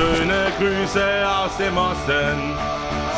[0.00, 2.56] Schöne Grüße aus dem Osten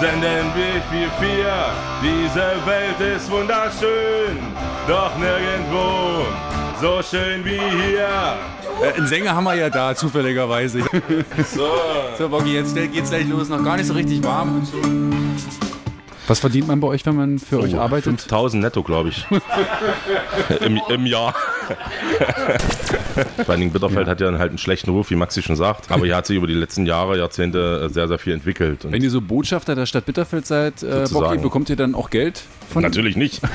[0.01, 1.55] senden wir viel vier.
[2.03, 4.37] Diese Welt ist wunderschön,
[4.89, 6.27] doch nirgendwo
[6.81, 8.37] so schön wie hier.
[8.83, 10.81] Äh, einen Sänger haben wir ja da, zufälligerweise.
[11.55, 11.69] So.
[12.19, 13.49] So, Boggy, jetzt geht's gleich los.
[13.49, 14.67] Noch gar nicht so richtig warm.
[16.27, 18.23] Was verdient man bei euch, wenn man für euch arbeitet?
[18.23, 19.25] 5000 netto, glaube ich.
[20.61, 21.33] Im, Im Jahr.
[23.13, 25.91] Vor allen Dingen Bitterfeld hat ja halt einen schlechten Ruf, wie Maxi schon sagt.
[25.91, 28.85] Aber hier hat sich über die letzten Jahre, Jahrzehnte sehr, sehr viel entwickelt.
[28.85, 31.05] Und Wenn ihr so Botschafter der Stadt Bitterfeld seid, äh.
[31.13, 33.41] Boggy, bekommt ihr dann auch Geld von Natürlich nicht.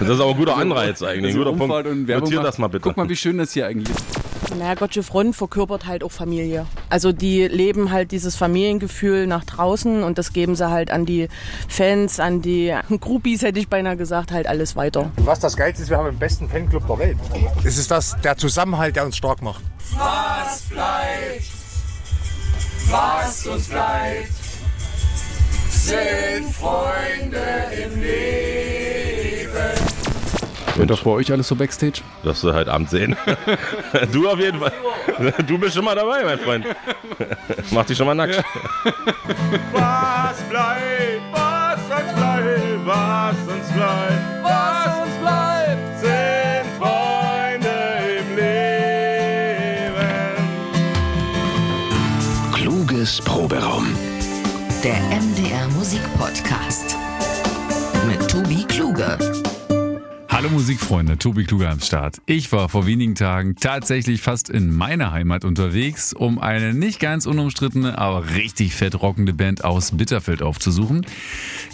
[0.00, 1.34] Das ist aber ein guter Anreiz eigentlich.
[1.34, 1.64] Ein guter Punkt.
[1.64, 2.48] Umfahrt und Werbung Notier macht?
[2.48, 2.82] das mal bitte.
[2.82, 4.33] Guck mal, wie schön das hier eigentlich ist.
[4.58, 6.66] Naja, Gottsche Front verkörpert halt auch Familie.
[6.88, 11.28] Also die leben halt dieses Familiengefühl nach draußen und das geben sie halt an die
[11.68, 15.10] Fans, an die Groupies, hätte ich beinahe gesagt, halt alles weiter.
[15.16, 17.16] Was das Geilste ist, wir haben den besten Fanclub der Welt.
[17.64, 19.62] Es ist das, der Zusammenhalt, der uns stark macht.
[19.96, 21.44] Was bleibt,
[22.90, 24.32] was uns bleibt,
[25.70, 27.38] sind Freunde
[27.84, 28.73] im Leben.
[30.78, 32.00] Und doch bei euch alles so Backstage?
[32.24, 33.16] Das wir halt Abend sehen.
[34.12, 34.72] Du auf jeden Fall.
[35.46, 36.66] Du bist schon mal dabei, mein Freund.
[37.70, 38.42] Mach dich schon mal nackt.
[39.72, 47.76] Was bleibt, was uns bleibt, was uns bleibt, was uns bleibt, sind Freunde
[48.18, 49.94] im Leben.
[52.52, 53.86] Kluges Proberaum.
[54.82, 56.96] Der MDR Musikpodcast.
[58.06, 59.16] Mit Tobi Kluge.
[60.44, 62.20] Hallo Musikfreunde, Tobi Kluger am Start.
[62.26, 67.24] Ich war vor wenigen Tagen tatsächlich fast in meiner Heimat unterwegs, um eine nicht ganz
[67.24, 71.06] unumstrittene, aber richtig fett rockende Band aus Bitterfeld aufzusuchen.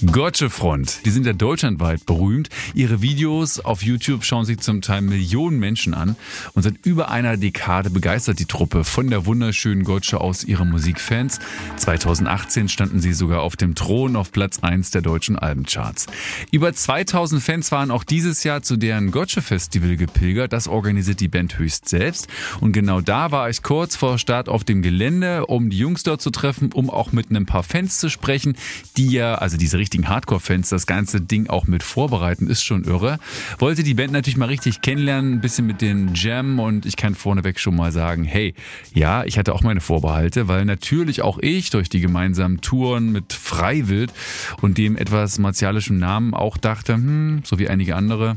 [0.06, 2.48] Gotche Front, die sind ja deutschlandweit berühmt.
[2.72, 6.14] Ihre Videos auf YouTube schauen sich zum Teil Millionen Menschen an
[6.52, 11.40] und seit über einer Dekade begeistert die Truppe von der wunderschönen Gotche aus ihre Musikfans.
[11.76, 16.06] 2018 standen sie sogar auf dem Thron auf Platz 1 der deutschen Albencharts.
[16.52, 20.52] Über 2000 Fans waren auch dieses Jahr zu deren Gotche Festival gepilgert.
[20.52, 22.28] Das organisiert die Band höchst selbst.
[22.60, 26.20] Und genau da war ich kurz vor Start auf dem Gelände, um die Jungs dort
[26.20, 28.56] zu treffen, um auch mit ein paar Fans zu sprechen,
[28.96, 33.18] die ja, also diese richtigen Hardcore-Fans, das ganze Ding auch mit vorbereiten, ist schon irre.
[33.58, 37.14] Wollte die Band natürlich mal richtig kennenlernen, ein bisschen mit den Jam und ich kann
[37.14, 38.54] vorneweg schon mal sagen, hey,
[38.92, 43.32] ja, ich hatte auch meine Vorbehalte, weil natürlich auch ich durch die gemeinsamen Touren mit
[43.32, 44.12] Freiwild
[44.60, 48.36] und dem etwas martialischen Namen auch dachte, hm, so wie einige andere,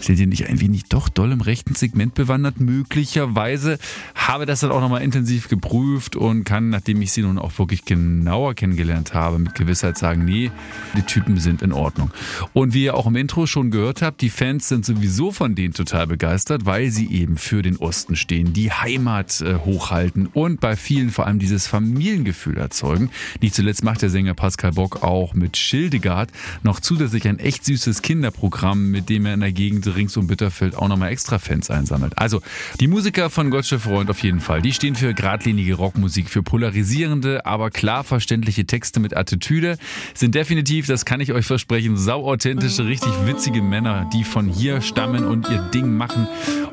[0.00, 2.60] sind ihr nicht ein wenig doch doll im rechten Segment bewandert?
[2.60, 3.78] Möglicherweise
[4.14, 7.84] habe das dann auch nochmal intensiv geprüft und kann, nachdem ich sie nun auch wirklich
[7.84, 10.50] genauer kennengelernt habe, mit Gewissheit sagen, nee,
[10.96, 12.10] die Typen sind in Ordnung.
[12.52, 15.74] Und wie ihr auch im Intro schon gehört habt, die Fans sind sowieso von denen
[15.74, 20.76] total begeistert, weil sie eben für den Osten stehen, die Heimat äh, hochhalten und bei
[20.76, 23.10] vielen vor allem dieses Familiengefühl erzeugen.
[23.40, 26.30] Nicht zuletzt macht der Sänger Pascal Bock auch mit Schildegard
[26.62, 30.76] noch zusätzlich ein echt süßes Kinderprogramm, mit dem er in der Gegend rings um Bitterfeld
[30.76, 32.16] auch nochmal extra Fans einsammelt.
[32.16, 32.40] Also
[32.80, 37.46] die Musiker von Gottsche Freund auf jeden Fall, die stehen für geradlinige Rockmusik, für polarisierende,
[37.46, 39.78] aber klar verständliche Texte mit Attitüde,
[40.14, 45.24] sind definitiv, das kann ich euch versprechen, sauauthentische, richtig witzige Männer, die von hier stammen
[45.24, 46.26] und ihr Ding machen.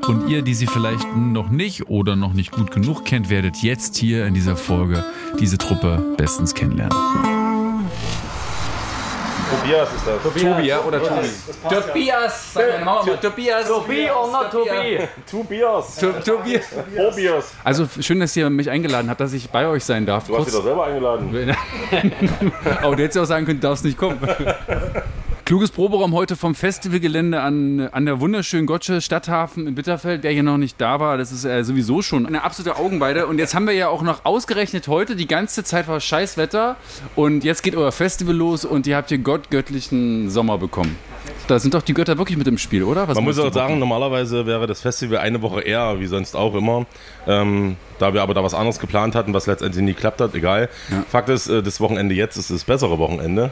[0.08, 3.97] Und ihr, die sie vielleicht noch nicht oder noch nicht gut genug kennt, werdet jetzt
[3.97, 5.03] hier in dieser Folge
[5.40, 7.34] diese Truppe bestens kennenlernen.
[9.52, 10.24] Tobias ist das.
[10.24, 11.30] Tobi, ja, oder Tobi?
[11.70, 13.68] Tobias, sag meine Mama Tobias.
[13.68, 15.00] Tobi or not Tobi?
[15.30, 15.96] Tobias.
[15.98, 16.64] Tobias.
[16.96, 17.54] Tobias.
[17.64, 20.28] Also schön, dass ihr mich eingeladen habt, dass ich bei euch sein darf.
[20.28, 21.30] Du hast dich doch selber eingeladen.
[22.82, 24.20] Aber du hättest ja auch sagen können, du darfst nicht kommen.
[25.46, 30.24] Kluges Proberaum heute vom Festivalgelände an, an der wunderschönen Gottsche Stadthafen in Bitterfeld.
[30.24, 33.28] Wer hier noch nicht da war, das ist äh, sowieso schon eine absolute Augenweide.
[33.28, 36.78] Und jetzt haben wir ja auch noch ausgerechnet heute, die ganze Zeit war Scheißwetter.
[37.16, 40.98] Und jetzt geht euer Festival los und ihr habt hier gottgöttlichen Sommer bekommen.
[41.48, 43.08] Da sind doch die Götter wirklich mit im Spiel, oder?
[43.08, 46.56] Was Man muss auch sagen, normalerweise wäre das Festival eine Woche eher, wie sonst auch
[46.56, 46.88] immer.
[47.28, 50.70] Ähm, da wir aber da was anderes geplant hatten, was letztendlich nie geklappt hat, egal.
[51.08, 53.52] Fakt ist, äh, das Wochenende jetzt ist das bessere Wochenende.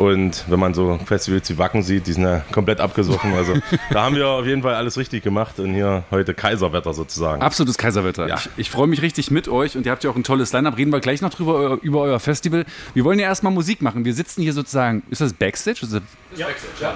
[0.00, 3.34] Und wenn man so Festivals wie Wacken sieht, die sind ja komplett abgesoffen.
[3.34, 3.52] Also
[3.90, 7.42] da haben wir auf jeden Fall alles richtig gemacht und hier heute Kaiserwetter sozusagen.
[7.42, 8.26] Absolutes Kaiserwetter.
[8.26, 8.36] Ja.
[8.36, 10.78] Ich, ich freue mich richtig mit euch und ihr habt ja auch ein tolles Line-Up.
[10.78, 12.64] Reden wir gleich noch drüber über euer Festival.
[12.94, 14.06] Wir wollen ja erstmal Musik machen.
[14.06, 15.80] Wir sitzen hier sozusagen, ist das Backstage?
[15.82, 16.02] Ist das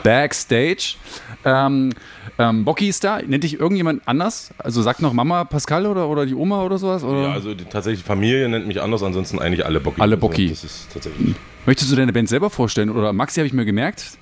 [0.02, 0.94] Backstage.
[1.44, 1.92] Ähm,
[2.38, 3.20] ähm, Bocky ist da.
[3.20, 4.54] Nennt dich irgendjemand anders?
[4.56, 7.04] Also sagt noch Mama Pascal oder, oder die Oma oder sowas?
[7.04, 7.20] Oder?
[7.20, 10.00] Ja, also die tatsächliche Familie nennt mich anders, ansonsten eigentlich alle Bocki.
[10.00, 10.48] Alle Bocki.
[10.48, 11.34] Also, das ist tatsächlich.
[11.66, 12.90] Möchtest du deine Band selber vorstellen?
[12.90, 14.18] Oder Maxi habe ich mir gemerkt.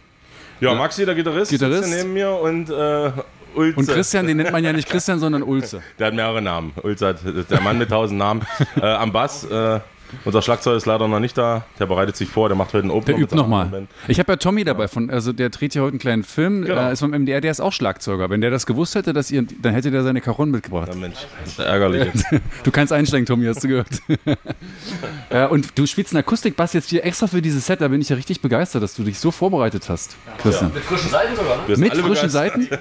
[0.60, 1.84] Ja, Maxi, der Gitarrist, Gitarrist.
[1.84, 3.10] sitzt hier neben mir und äh,
[3.54, 3.78] Ulze.
[3.80, 5.82] Und Christian, den nennt man ja nicht Christian, sondern Ulze.
[5.98, 6.72] Der hat mehrere Namen.
[6.82, 7.18] Ulze hat
[7.50, 8.42] der Mann mit tausend Namen.
[8.80, 9.80] Äh, am Bass, äh,
[10.24, 11.64] unser Schlagzeuger ist leider noch nicht da.
[11.78, 13.16] Der bereitet sich vor, der macht heute einen Opener.
[13.16, 13.86] Der übt nochmal.
[14.08, 16.88] Ich habe ja Tommy dabei von, also der dreht ja heute einen kleinen Film, Genau.
[16.88, 18.30] äh, ist vom MDR, der ist auch Schlagzeuger.
[18.30, 20.88] Wenn der das gewusst hätte, dass ihr, dann hätte der seine Caron mitgebracht.
[20.88, 22.24] Ja, Mensch, das ist ärgerlich jetzt.
[22.64, 23.88] Du kannst einsteigen, Tommy, hast du gehört.
[25.30, 28.08] äh, und du spielst einen Akustikbass jetzt hier extra für dieses Set, da bin ich
[28.08, 30.72] ja richtig begeistert, dass du dich so vorbereitet hast, Christian.
[30.72, 31.76] Mit frischen Seiten sogar, ne?
[31.76, 32.30] Mit frischen begeistert.
[32.30, 32.68] Seiten?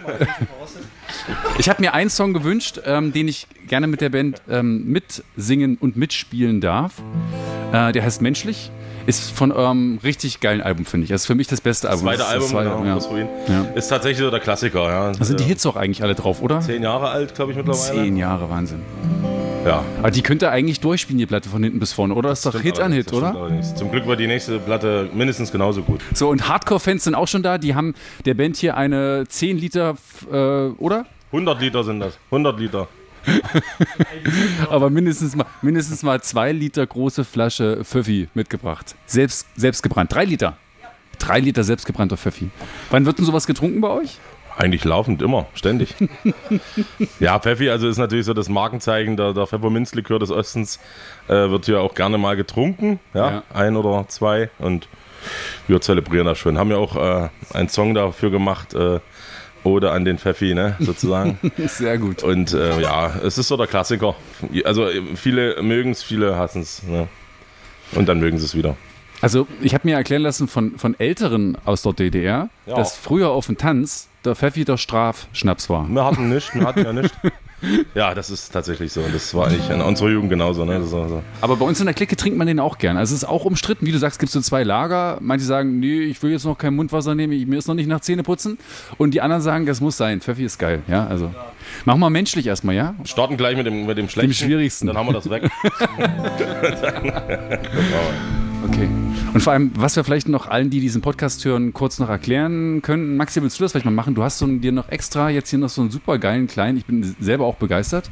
[1.57, 5.77] Ich habe mir einen Song gewünscht, ähm, den ich gerne mit der Band ähm, mitsingen
[5.77, 6.93] und mitspielen darf.
[7.71, 8.71] Äh, der heißt Menschlich.
[9.07, 11.09] Ist von eurem richtig geilen Album, finde ich.
[11.09, 12.03] Das ist für mich das beste Album.
[12.03, 13.63] Zweite Das das Album, zweite, genau, ja.
[13.63, 13.71] Ja.
[13.73, 15.11] Ist tatsächlich so der Klassiker, ja.
[15.11, 16.61] Da sind die Hits auch eigentlich alle drauf, oder?
[16.61, 18.03] Zehn Jahre alt, glaube ich, mittlerweile.
[18.03, 18.81] Zehn Jahre, Wahnsinn.
[19.65, 19.85] Ja.
[19.99, 22.29] Aber die könnte eigentlich durchspielen, die Platte von hinten bis vorne, oder?
[22.29, 23.35] Das ist doch Hit an Hit, oder?
[23.35, 23.75] allerdings.
[23.75, 26.01] Zum Glück war die nächste Platte mindestens genauso gut.
[26.13, 27.57] So, und Hardcore-Fans sind auch schon da.
[27.57, 27.93] Die haben
[28.25, 29.95] der Band hier eine 10 Liter,
[30.31, 31.05] äh, oder?
[31.31, 32.17] 100 Liter sind das.
[32.31, 32.87] 100 Liter.
[34.69, 38.95] Aber mindestens mal, mindestens mal zwei Liter große Flasche Pfeffi mitgebracht.
[39.05, 40.11] Selbst, selbst gebrannt.
[40.11, 40.57] Drei Liter.
[41.19, 42.49] Drei Liter selbstgebrannter Pfeffi.
[42.89, 44.17] Wann wird denn sowas getrunken bei euch?
[44.57, 45.95] Eigentlich laufend, immer, ständig.
[47.19, 50.79] ja, Pfeffi, also ist natürlich so das Markenzeichen der, der Pfefferminzlikör des Ostens.
[51.27, 52.99] Äh, wird hier auch gerne mal getrunken.
[53.13, 53.43] Ja, Ja.
[53.53, 54.49] ein oder zwei.
[54.59, 54.87] Und
[55.67, 56.57] wir zelebrieren das schon.
[56.57, 58.73] Haben ja auch äh, einen Song dafür gemacht.
[58.73, 58.99] Äh,
[59.63, 61.37] Ode an den Pfeffi, ne, sozusagen.
[61.67, 62.23] Sehr gut.
[62.23, 64.15] Und äh, ja, es ist so der Klassiker.
[64.65, 66.81] Also äh, viele mögen es, viele hassen es.
[66.81, 67.07] Ne?
[67.93, 68.75] Und dann mögen sie es wieder.
[69.21, 72.75] Also, ich habe mir erklären lassen von, von Älteren aus der DDR, Ja.
[72.75, 75.87] dass früher auf dem Tanz der Pfeffi der Strafschnaps war.
[75.89, 77.15] Wir hatten nichts, wir hatten ja nichts.
[77.93, 79.01] Ja, das ist tatsächlich so.
[79.01, 80.65] Und das war eigentlich in unserer Jugend genauso.
[80.65, 80.83] Ne?
[80.83, 81.21] So.
[81.41, 82.97] Aber bei uns in der Clique trinkt man den auch gern.
[82.97, 83.85] Also es ist auch umstritten.
[83.85, 85.19] Wie du sagst, gibt es so zwei Lager.
[85.21, 87.85] Manche sagen, nee, ich will jetzt noch kein Mundwasser nehmen, ich- mir ist noch nicht
[87.85, 88.57] nach Zähne putzen.
[88.97, 90.21] Und die anderen sagen, das muss sein.
[90.21, 90.81] Pfeffi ist geil.
[90.87, 91.29] Ja, also
[91.85, 92.95] machen wir menschlich erstmal, ja?
[93.03, 94.33] Starten gleich mit dem, mit dem Schlechten.
[94.33, 94.87] Schwierigsten.
[94.87, 95.43] Dann haben wir das weg.
[98.67, 98.87] Okay.
[99.33, 102.81] Und vor allem, was wir vielleicht noch allen, die diesen Podcast hören, kurz noch erklären
[102.81, 103.17] könnten.
[103.17, 104.13] Maxi, willst du das vielleicht mal machen?
[104.13, 106.85] Du hast so dir noch extra jetzt hier noch so einen super geilen kleinen, ich
[106.85, 108.09] bin selber auch begeistert,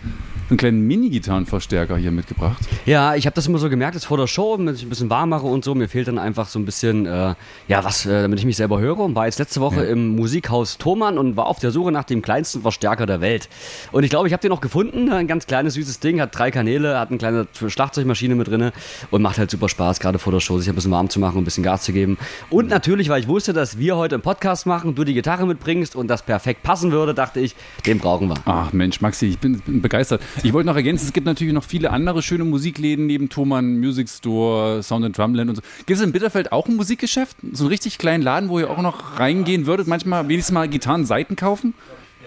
[0.49, 2.57] einen kleinen Mini-Gitarrenverstärker hier mitgebracht.
[2.85, 5.09] Ja, ich habe das immer so gemerkt, jetzt vor der Show, wenn ich ein bisschen
[5.09, 7.35] warm mache und so, mir fehlt dann einfach so ein bisschen, äh,
[7.67, 8.99] ja, was, äh, damit ich mich selber höre.
[8.99, 12.21] Und war jetzt letzte Woche im Musikhaus Thomann und war auf der Suche nach dem
[12.21, 13.49] kleinsten Verstärker der Welt.
[13.91, 15.11] Und ich glaube, ich habe den auch gefunden.
[15.11, 18.71] Ein ganz kleines, süßes Ding, hat drei Kanäle, hat eine kleine Schlagzeugmaschine mit drin
[19.11, 21.37] und macht halt super Spaß, gerade vor der Show, sich ein bisschen warm zu machen
[21.37, 22.17] und ein bisschen Gas zu geben.
[22.49, 25.95] Und natürlich, weil ich wusste, dass wir heute einen Podcast machen, du die Gitarre mitbringst
[25.95, 27.55] und das perfekt passen würde, dachte ich,
[27.85, 28.35] den brauchen wir.
[28.45, 30.21] Ach Mensch, Maxi, ich bin, bin begeistert.
[30.43, 34.09] Ich wollte noch ergänzen, es gibt natürlich noch viele andere schöne Musikläden neben Thomann, Music
[34.09, 35.61] Store, Sound and Drumland und so.
[35.85, 37.37] Gibt es in Bitterfeld auch ein Musikgeschäft?
[37.51, 41.35] So einen richtig kleinen Laden, wo ihr auch noch reingehen würdet, manchmal wenigstens mal Gitarrenseiten
[41.35, 41.73] kaufen?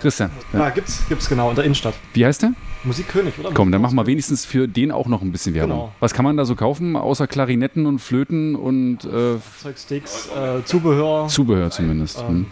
[0.00, 1.94] Christian, Ja, gibt's, gibt's genau, in der Innenstadt.
[2.14, 2.55] wie heißt der?
[2.82, 3.50] Musikkönig, oder?
[3.53, 5.70] Komm, dann machen wir wenigstens für den auch noch ein bisschen Werbung.
[5.79, 5.93] Genau.
[6.00, 11.29] Was kann man da so kaufen, außer Klarinetten und Flöten und äh, Zeugsticks, äh, Zubehör.
[11.29, 12.20] Zubehör zumindest?
[12.26, 12.47] Hm.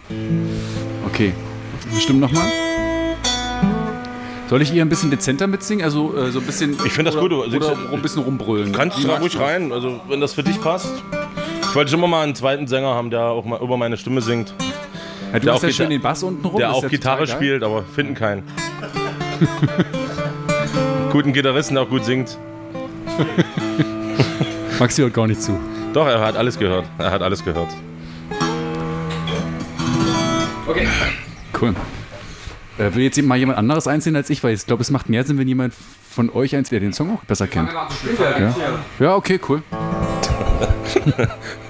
[1.09, 1.33] Okay,
[1.99, 2.47] stimmt nochmal.
[4.51, 5.85] Soll ich ihr ein bisschen dezenter mitsingen?
[5.85, 6.77] Also äh, so ein bisschen.
[6.85, 8.73] Ich find das oder, gut, du singst- Oder ein bisschen rumbrüllen.
[8.73, 10.91] Kannst du da ruhig rein, also wenn das für dich passt.
[11.63, 14.53] Ich wollte schon mal einen zweiten Sänger haben, der auch mal über meine Stimme singt,
[15.33, 16.57] Ja, du der hast auch ja schön den Bass unten rum.
[16.59, 18.43] der auch ja Gitarre spielt, aber finden keinen.
[21.13, 22.37] Guten Gitarristen, der auch gut singt.
[24.81, 25.57] Maxi hört gar nicht zu.
[25.93, 26.87] Doch, er hat alles gehört.
[26.99, 27.69] Er hat alles gehört.
[31.61, 31.75] Cool.
[32.81, 35.23] Äh, will jetzt mal jemand anderes einsehen als ich, weil ich glaube, es macht mehr
[35.25, 37.69] Sinn, wenn jemand von euch eins, der den Song auch besser kennt.
[38.19, 38.55] Ja,
[38.99, 39.63] ja okay, cool.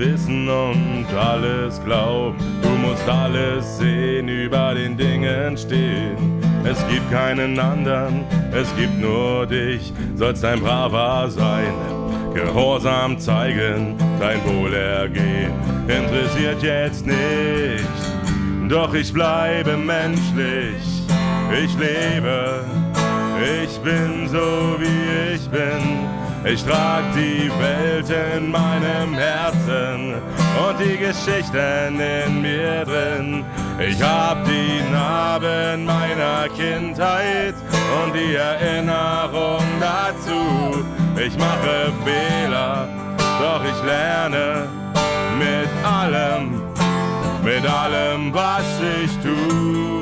[0.00, 2.38] wissen und alles glauben.
[2.62, 6.40] Du musst alles sehen, über den Dingen stehen.
[6.64, 9.92] Es gibt keinen anderen, es gibt nur dich.
[10.16, 11.74] Sollst ein Braver sein,
[12.34, 15.52] Gehorsam zeigen, dein Wohlergehen
[15.88, 17.84] interessiert jetzt nicht.
[18.68, 20.82] Doch ich bleibe menschlich,
[21.52, 22.64] ich lebe
[23.64, 26.29] Ich bin so wie ich bin.
[26.42, 33.44] Ich trag die Welt in meinem Herzen und die Geschichten in mir drin.
[33.78, 37.54] Ich hab die Narben meiner Kindheit
[38.02, 40.82] und die Erinnerung dazu.
[41.16, 44.66] Ich mache Fehler, doch ich lerne
[45.38, 46.62] mit allem,
[47.44, 48.64] mit allem, was
[49.02, 49.99] ich tu.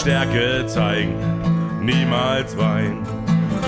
[0.00, 1.14] Stärke zeigen,
[1.82, 3.06] niemals weinen,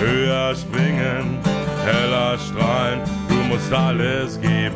[0.01, 1.39] höher springen,
[1.85, 3.01] heller strahlen.
[3.29, 4.75] Du musst alles geben,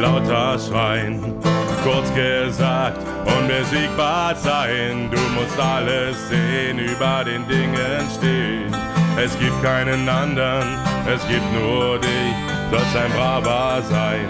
[0.00, 1.34] lauter schreien.
[1.82, 5.10] Kurz gesagt, unbesiegbar sein.
[5.10, 8.72] Du musst alles sehen, über den Dingen stehen.
[9.16, 10.68] Es gibt keinen anderen,
[11.12, 12.36] es gibt nur dich.
[12.70, 14.28] Sollst ein Braver sein,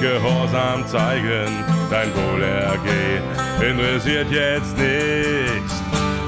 [0.00, 1.52] Gehorsam zeigen,
[1.90, 3.22] dein Wohlergehen
[3.60, 5.81] interessiert jetzt nicht.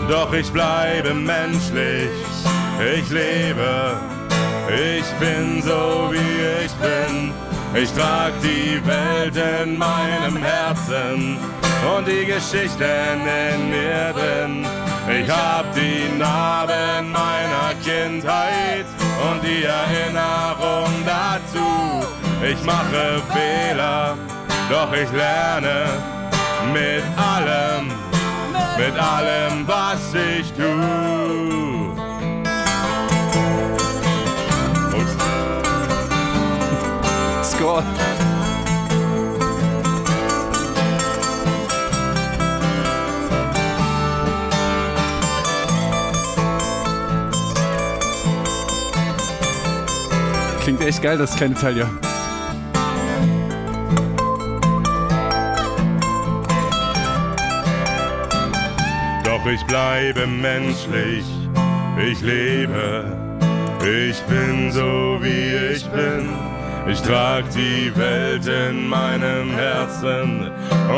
[0.09, 2.11] Doch ich bleibe menschlich,
[2.95, 3.97] ich lebe,
[4.69, 7.33] ich bin so wie ich bin.
[7.75, 11.39] Ich trag die Welt in meinem Herzen
[11.97, 14.65] und die Geschichten in mir drin.
[15.11, 18.87] Ich hab die Narben meiner Kindheit
[19.29, 22.07] und die Erinnerung dazu.
[22.43, 24.17] Ich mache Fehler,
[24.71, 25.87] doch ich lerne
[26.73, 27.91] mit allem,
[28.77, 30.63] mit allem, was ich tu.
[37.43, 37.85] Score.
[50.63, 52.14] Klingt echt geil, das kleine Teil ja.
[59.47, 61.25] Ich bleibe menschlich,
[61.99, 63.05] ich lebe,
[63.81, 66.29] ich bin so wie ich bin.
[66.87, 70.51] Ich trag die Welt in meinem Herzen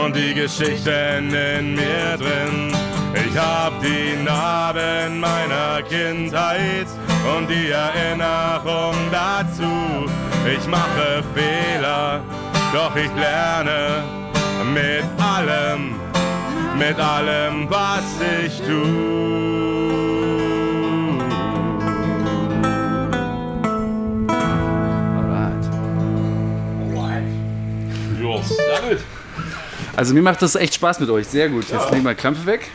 [0.04, 2.72] und die Geschichten in mir drin.
[3.14, 6.88] Ich hab die Narben meiner Kindheit
[7.36, 10.10] und die Erinnerung dazu.
[10.44, 12.20] Ich mache Fehler,
[12.72, 14.02] doch ich lerne
[14.74, 15.94] mit allem,
[16.78, 18.04] mit allem, was
[18.44, 19.16] ich tu.
[28.58, 28.98] Ja, gut.
[29.96, 31.64] Also mir macht das echt Spaß mit euch, sehr gut.
[31.70, 32.70] Jetzt legen wir mal Klampfe weg.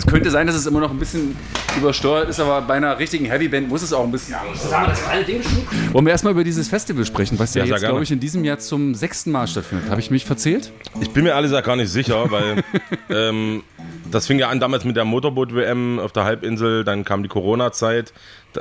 [0.00, 1.36] Es könnte sein, dass es immer noch ein bisschen
[1.76, 4.34] übersteuert ist, aber bei einer richtigen Heavyband muss es auch ein bisschen.
[4.54, 5.92] Sagen wir das kleine Ding schon?
[5.92, 8.42] Wollen wir erstmal über dieses Festival sprechen, was ja, Ja, jetzt, glaube ich, in diesem
[8.42, 9.90] Jahr zum sechsten Mal stattfindet.
[9.90, 10.72] Habe ich mich verzählt?
[11.02, 12.64] Ich bin mir ehrlich gesagt gar nicht sicher, weil
[13.10, 13.62] ähm,
[14.10, 18.12] das fing ja an damals mit der Motorboot-WM auf der Halbinsel, dann kam die Corona-Zeit.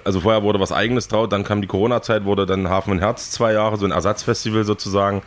[0.03, 3.31] Also vorher wurde was Eigenes draut, dann kam die Corona-Zeit, wurde dann Hafen und Herz
[3.31, 5.21] zwei Jahre, so ein Ersatzfestival sozusagen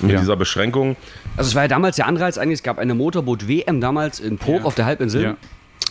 [0.00, 0.20] mit Ja.
[0.20, 0.96] dieser Beschränkung.
[1.36, 4.64] Also es war ja damals der Anreiz eigentlich, es gab eine Motorboot-WM damals in Pog
[4.64, 5.22] auf der Halbinsel.
[5.22, 5.36] Ja.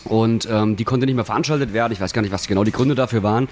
[0.04, 1.92] Und ähm, die konnte nicht mehr veranstaltet werden.
[1.92, 3.48] Ich weiß gar nicht, was genau die Gründe dafür waren.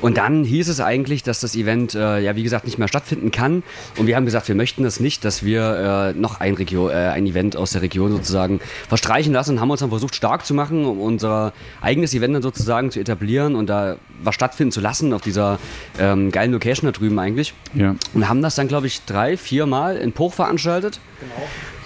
[0.00, 3.30] Und dann hieß es eigentlich, dass das Event, äh, ja, wie gesagt, nicht mehr stattfinden
[3.30, 3.62] kann.
[3.98, 6.94] Und wir haben gesagt, wir möchten das nicht, dass wir äh, noch ein, Regio äh,
[6.94, 10.54] ein Event aus der Region sozusagen verstreichen lassen und haben uns dann versucht, stark zu
[10.54, 15.12] machen, um unser eigenes Event dann sozusagen zu etablieren und da was stattfinden zu lassen
[15.12, 15.58] auf dieser
[15.98, 17.54] ähm, geilen Location da drüben eigentlich.
[17.74, 17.96] Ja.
[18.14, 21.00] Und haben das dann, glaube ich, drei, vier Mal in Poch veranstaltet.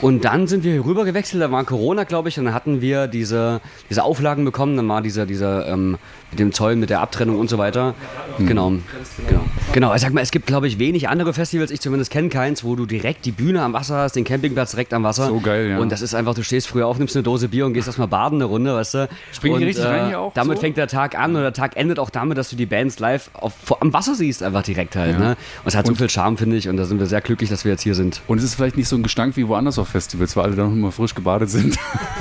[0.03, 2.81] Und dann sind wir hier rüber gewechselt, da war Corona, glaube ich, und dann hatten
[2.81, 5.97] wir diese, diese Auflagen bekommen, dann war dieser, dieser ähm,
[6.31, 7.95] mit dem Zoll, mit der Abtrennung und so weiter.
[8.39, 8.73] Genau.
[9.27, 9.46] genau.
[9.73, 12.65] Genau, ich sag mal, es gibt, glaube ich, wenig andere Festivals, ich zumindest kenne keins,
[12.65, 15.27] wo du direkt die Bühne am Wasser hast, den Campingplatz direkt am Wasser.
[15.27, 15.79] So geil, ja.
[15.79, 18.09] Und das ist einfach, du stehst früher auf, nimmst eine Dose Bier und gehst erstmal
[18.09, 19.09] baden eine Runde, weißt du.
[19.33, 20.61] Springen die und, richtig rein hier auch Damit so?
[20.63, 23.29] fängt der Tag an und der Tag endet auch damit, dass du die Bands live
[23.35, 25.13] auf, vor- am Wasser siehst, einfach direkt halt.
[25.13, 25.19] Ja.
[25.19, 25.31] Ne?
[25.63, 27.67] Und es hat so viel Charme, finde ich, und da sind wir sehr glücklich, dass
[27.67, 28.23] wir jetzt hier sind.
[28.29, 30.69] Und es ist vielleicht nicht so ein Gestank wie woanders auf Festivals, weil alle dann
[30.71, 31.77] noch immer frisch gebadet sind.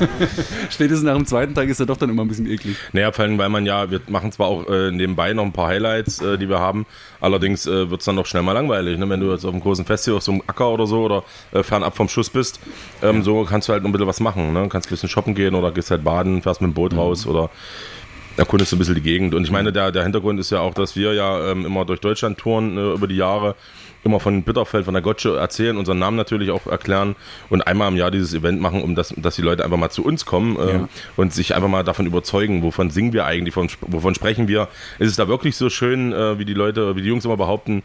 [0.69, 2.75] Spätestens nach dem zweiten Tag ist er doch dann immer ein bisschen eklig.
[2.91, 5.67] Naja, vor allem, weil man ja, wir machen zwar auch äh, nebenbei noch ein paar
[5.69, 6.85] Highlights, äh, die wir haben,
[7.25, 9.09] allerdings äh, wird es dann doch schnell mal langweilig, ne?
[9.09, 11.63] wenn du jetzt auf einem großen Festival, auf so einem Acker oder so oder äh,
[11.63, 12.59] fernab vom Schuss bist,
[13.01, 14.69] ähm, so kannst du halt noch ein bisschen was machen, ne?
[14.69, 17.49] kannst ein bisschen shoppen gehen oder gehst halt baden, fährst mit dem Boot raus oder
[18.37, 19.33] erkundest so ein bisschen die Gegend.
[19.33, 21.99] Und ich meine, der, der Hintergrund ist ja auch, dass wir ja ähm, immer durch
[21.99, 23.55] Deutschland touren äh, über die Jahre
[24.03, 27.15] immer von Bitterfeld, von der Gotsche erzählen, unseren Namen natürlich auch erklären
[27.49, 30.05] und einmal im Jahr dieses Event machen, um das, dass die Leute einfach mal zu
[30.05, 30.89] uns kommen äh, Ja.
[31.17, 34.67] und sich einfach mal davon überzeugen, wovon singen wir eigentlich, von, wovon sprechen wir.
[34.99, 37.81] Ist es da wirklich so schön, äh, wie die Leute, wie die Jungs immer behaupten?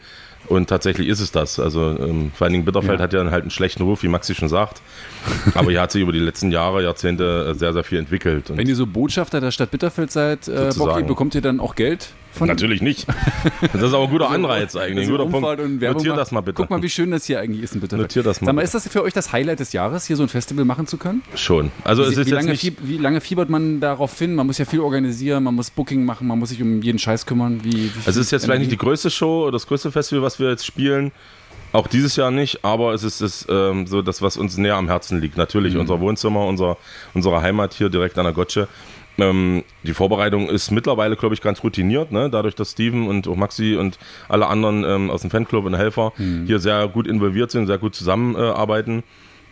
[0.47, 1.61] Und tatsächlich ist es das.
[1.61, 3.05] Also ähm, vor allen Dingen Bitterfeld Ja.
[3.05, 4.83] hat ja halt einen schlechten Ruf, wie Maxi schon sagt.
[5.55, 8.51] Aber hier hat sich über die letzten Jahre, Jahrzehnte sehr, sehr viel entwickelt.
[8.51, 10.71] Und Wenn ihr so Botschafter der Stadt Bitterfeld seid, äh.
[10.77, 13.07] Bocky, bekommt ihr dann auch Geld von Natürlich nicht.
[13.73, 15.09] Das ist aber ein guter Anreiz eigentlich.
[15.09, 15.61] Ein Also guter Punkt.
[15.61, 16.55] und Werbung Notier das mal bitte.
[16.57, 18.03] Guck mal, wie schön das hier eigentlich ist Bitterfeld.
[18.03, 18.77] Notier das mal Sag mal, bitte.
[18.77, 21.23] ist das für euch das Highlight des Jahres, hier so ein Festival machen zu können?
[21.35, 21.71] Schon.
[21.85, 22.61] Also es wie, ist wie, jetzt lange nicht.
[22.61, 24.35] fieb, wie lange fiebert man darauf hin?
[24.35, 27.27] Man muss ja viel organisieren, man muss Booking machen, man muss sich um jeden Scheiß
[27.27, 27.61] kümmern.
[27.65, 30.23] Wie, wie Also es ist jetzt vielleicht nicht die größte Show oder das größte Festival,
[30.23, 31.13] was wir jetzt spielen.
[31.73, 34.89] Auch dieses Jahr nicht, aber es ist, ist ähm, so das, was uns näher am
[34.89, 35.37] Herzen liegt.
[35.37, 35.81] Natürlich Mhm.
[35.81, 36.77] unser Wohnzimmer, unser,
[37.15, 38.67] unsere Heimat hier direkt an der Gotsche.
[39.21, 42.31] Ähm, die Vorbereitung ist mittlerweile, glaube ich, ganz routiniert, ne?
[42.31, 43.99] dadurch, dass Steven und auch Maxi und
[44.29, 46.47] alle anderen ähm, aus dem Fanclub und Helfer Mhm.
[46.47, 49.03] hier sehr gut involviert sind, sehr gut zusammenarbeiten.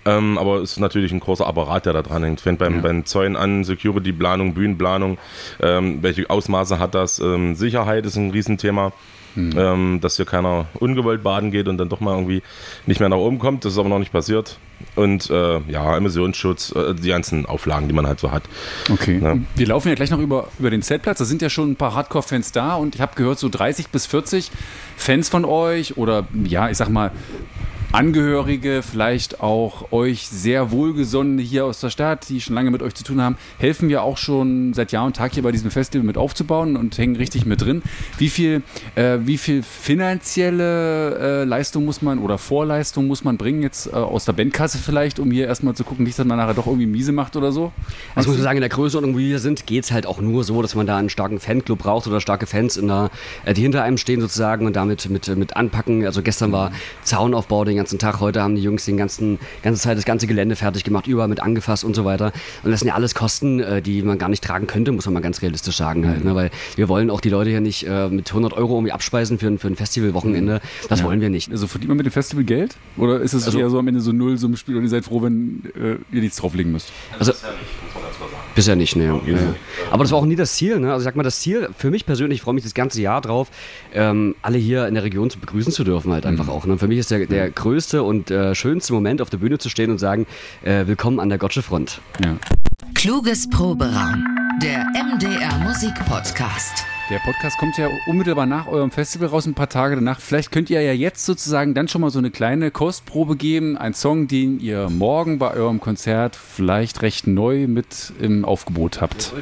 [0.04, 2.40] Ähm, aber es ist natürlich ein großer Apparat, der da dran hängt.
[2.40, 5.18] Fängt beim, beim Zäunen an, Security-Planung, Bühnenplanung,
[5.60, 7.18] ähm, welche Ausmaße hat das?
[7.18, 8.92] Ähm, Sicherheit ist ein Riesenthema.
[9.38, 12.42] Ähm, dass hier keiner ungewollt baden geht und dann doch mal irgendwie
[12.86, 13.64] nicht mehr nach oben kommt.
[13.64, 14.58] Das ist aber noch nicht passiert.
[14.94, 18.44] Und äh, ja, Emissionsschutz, äh, die ganzen Auflagen, die man halt so hat.
[18.90, 19.20] Okay.
[19.22, 19.36] Ja.
[19.54, 21.18] Wir laufen ja gleich noch über, über den Zeltplatz.
[21.18, 24.06] Da sind ja schon ein paar Hardcore-Fans da und ich habe gehört, so 30 bis
[24.06, 24.50] 40
[24.96, 27.12] Fans von euch oder ja, ich sag mal,
[27.90, 32.94] Angehörige, vielleicht auch euch sehr wohlgesonnene hier aus der Stadt, die schon lange mit euch
[32.94, 36.04] zu tun haben, helfen ja auch schon seit Jahr und Tag hier bei diesem Festival
[36.04, 37.82] mit aufzubauen und hängen richtig mit drin.
[38.18, 38.62] Wie viel,
[38.94, 43.92] äh, wie viel finanzielle äh, Leistung muss man oder Vorleistung muss man bringen, jetzt äh,
[43.92, 46.86] aus der Bandkasse vielleicht, um hier erstmal zu gucken, nicht, dass man nachher doch irgendwie
[46.86, 47.72] miese macht oder so?
[48.14, 50.44] Also ich muss sagen, in der Größenordnung, wie wir sind, geht es halt auch nur
[50.44, 53.10] so, dass man da einen starken Fanclub braucht oder starke Fans, in der,
[53.46, 56.04] äh, die hinter einem stehen sozusagen und damit mit, mit anpacken.
[56.04, 56.70] Also gestern war
[57.02, 60.54] Zaunaufbau den ganzen Tag, heute haben die Jungs den ganzen ganze Zeit das ganze Gelände
[60.56, 62.32] fertig gemacht, überall mit angefasst und so weiter.
[62.62, 65.14] Und das sind ja alles Kosten, äh, die man gar nicht tragen könnte, muss man
[65.14, 66.24] mal ganz realistisch sagen halt.
[66.24, 66.34] Ne?
[66.34, 69.46] Weil wir wollen auch die Leute hier nicht äh, mit 100 Euro irgendwie abspeisen für,
[69.46, 70.60] ein- für ein Festivalwochenende.
[70.90, 71.50] Das wollen wir nicht.
[71.50, 72.76] Also verdient man mit dem Festival Geld?
[72.98, 74.88] Oder ist es Also- eher so am Ende so null so ein Spiel und ihr
[74.88, 76.92] seid froh, wenn äh, ihr nichts drauflegen müsst?
[77.18, 77.32] Also,
[78.54, 79.20] Bisher nicht, ne.
[79.24, 79.36] nee.
[79.90, 80.92] Aber das war auch nie das Ziel, ne?
[80.92, 83.20] Also ich sag mal, das Ziel für mich persönlich, ich freue mich das ganze Jahr
[83.20, 83.48] drauf,
[83.94, 86.66] ähm, alle hier in der Region zu begrüßen zu dürfen, halt einfach auch.
[86.66, 86.78] Ne?
[86.78, 89.90] Für mich ist der, der größte und äh, schönste Moment, auf der Bühne zu stehen
[89.90, 90.26] und sagen,
[90.62, 92.00] äh, willkommen an der Gotsche Front.
[92.24, 92.36] Ja.
[92.94, 94.24] Kluges Proberaum.
[94.62, 96.84] Der MDR Musik Podcast.
[97.10, 100.20] Der Podcast kommt ja unmittelbar nach eurem Festival raus, ein paar Tage danach.
[100.20, 103.78] Vielleicht könnt ihr ja jetzt sozusagen dann schon mal so eine kleine Kostprobe geben.
[103.78, 109.32] Ein Song, den ihr morgen bei eurem Konzert vielleicht recht neu mit im Aufgebot habt.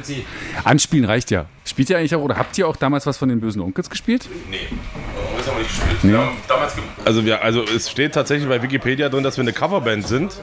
[0.63, 1.47] Anspielen reicht ja.
[1.65, 4.29] Spielt ihr eigentlich auch oder habt ihr auch damals was von den bösen Onkels gespielt?
[4.49, 4.59] Nee,
[5.37, 5.97] das haben wir nicht gespielt.
[6.03, 9.41] Wir haben damals ge also, wir, also es steht tatsächlich bei Wikipedia drin, dass wir
[9.41, 10.39] eine Coverband sind.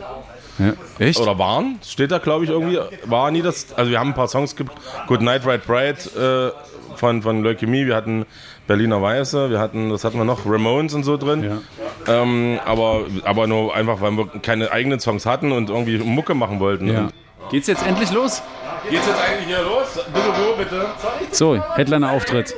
[0.58, 0.74] Ja.
[0.98, 1.18] Echt?
[1.18, 1.78] Oder waren.
[1.82, 2.78] Steht da, glaube ich, irgendwie.
[3.06, 3.72] War nie das.
[3.74, 4.54] Also wir haben ein paar Songs.
[4.54, 6.50] Good Night, Right Bright äh,
[6.98, 7.86] von, von Leukämie.
[7.86, 8.26] Wir hatten
[8.66, 9.50] Berliner Weiße.
[9.50, 10.46] Wir hatten, was hatten wir noch?
[10.46, 11.60] Ramones und so drin.
[12.06, 16.60] Ähm, aber, aber nur einfach, weil wir keine eigenen Songs hatten und irgendwie Mucke machen
[16.60, 16.88] wollten.
[16.88, 17.08] Ja.
[17.50, 18.42] Geht's jetzt endlich los?
[18.88, 19.94] Geht's jetzt eigentlich hier los?
[19.94, 20.86] Bitte wo, bitte?
[21.30, 22.54] So, Headliner-Auftritt.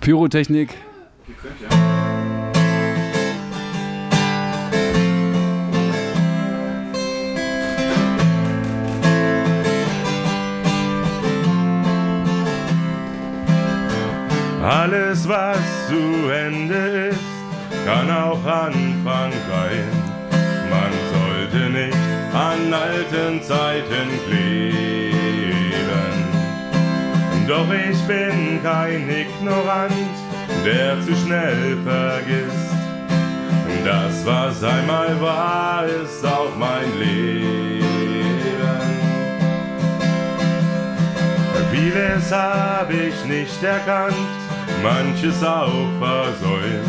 [0.00, 0.70] Pyrotechnik.
[14.64, 17.18] Alles, was zu Ende ist,
[17.84, 19.88] kann auch Anfang sein.
[20.70, 21.98] Man sollte nicht
[22.32, 24.74] an alten Zeiten kleben.
[27.46, 29.92] Doch ich bin kein Ignorant,
[30.64, 32.72] der zu schnell vergisst.
[33.84, 37.84] Das, was einmal war, ist auch mein Leben.
[41.70, 44.14] Vieles hab ich nicht erkannt,
[44.82, 46.88] manches auch versäumt.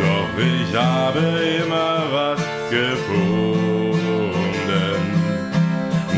[0.00, 1.20] Doch ich habe
[1.64, 3.94] immer was gefunden.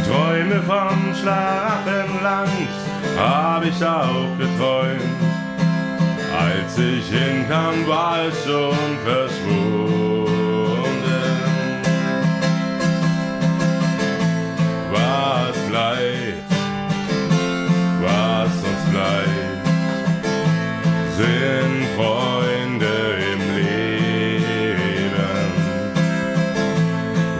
[0.06, 2.68] Träume vom Schlafenland
[3.16, 5.02] hab ich auch geträumt.
[6.38, 10.26] Als ich hinkam, war es schon verschwunden.
[14.92, 16.46] Was bleibt?
[18.06, 19.45] was uns bleibt,
[21.16, 22.94] sind Freunde
[23.32, 25.46] im Leben.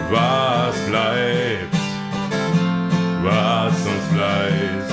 [0.09, 1.77] Was bleibt,
[3.23, 4.89] was uns bleibt,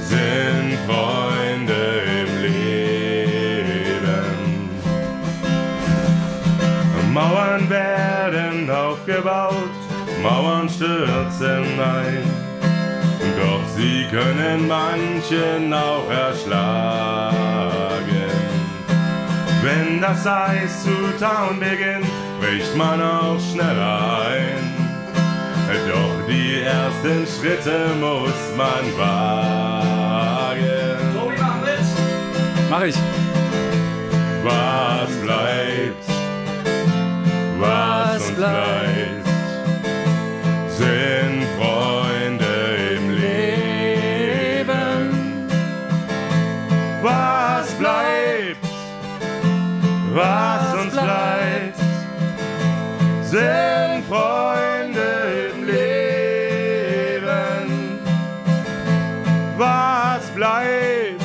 [0.00, 1.82] sind Freunde
[2.20, 2.70] im Leben.
[7.12, 9.74] Mauern werden aufgebaut,
[10.22, 12.31] Mauern stürzen ein.
[13.76, 17.32] Sie können manchen auch erschlagen.
[19.62, 22.06] Wenn das Eis zu tauen beginnt,
[22.40, 24.72] bricht man auch schneller ein.
[25.88, 30.22] Doch die ersten Schritte muss man wagen.
[32.70, 32.96] Mach ich.
[34.44, 36.04] Was bleibt?
[37.58, 39.26] Was uns bleibt,
[40.68, 41.71] sind Freunde
[50.14, 51.78] Was uns bleibt,
[53.22, 57.08] sind Freunde im Leben.
[59.56, 61.22] Was bleibt?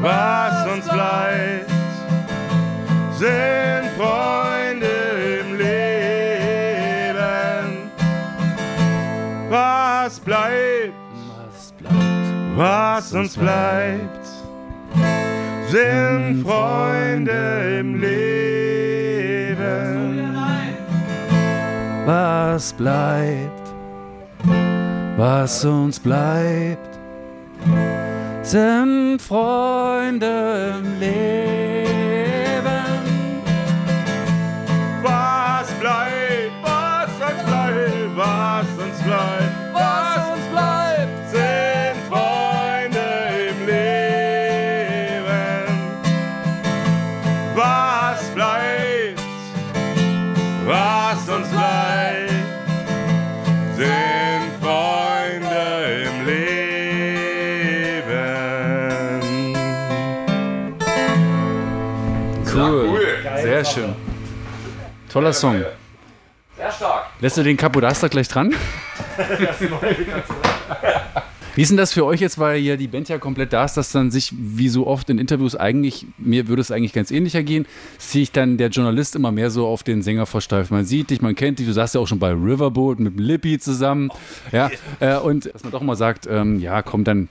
[0.00, 1.70] Was uns bleibt,
[3.12, 6.80] sind Freunde im Leben.
[9.50, 10.94] Was bleibt?
[12.56, 14.13] Was uns bleibt,
[15.74, 19.56] sind Freunde im Leben.
[22.06, 23.74] Was bleibt,
[25.16, 26.98] was uns bleibt,
[28.42, 32.33] sind Freunde im Leben.
[65.14, 65.62] Toller Song.
[66.56, 67.04] Sehr stark.
[67.20, 68.52] Lässt du den Kapodaster gleich dran?
[71.54, 73.74] Wie ist denn das für euch jetzt, weil ja die Band ja komplett da ist,
[73.74, 77.44] dass dann sich, wie so oft in Interviews eigentlich, mir würde es eigentlich ganz ähnlicher
[77.44, 77.64] gehen,
[77.96, 80.72] sich dann der Journalist immer mehr so auf den Sänger versteift.
[80.72, 83.24] Man sieht dich, man kennt dich, du saßt ja auch schon bei Riverboat mit dem
[83.24, 84.10] Lippi zusammen.
[84.50, 87.28] Ja, äh, und dass man doch immer sagt, ähm, ja, komm, dann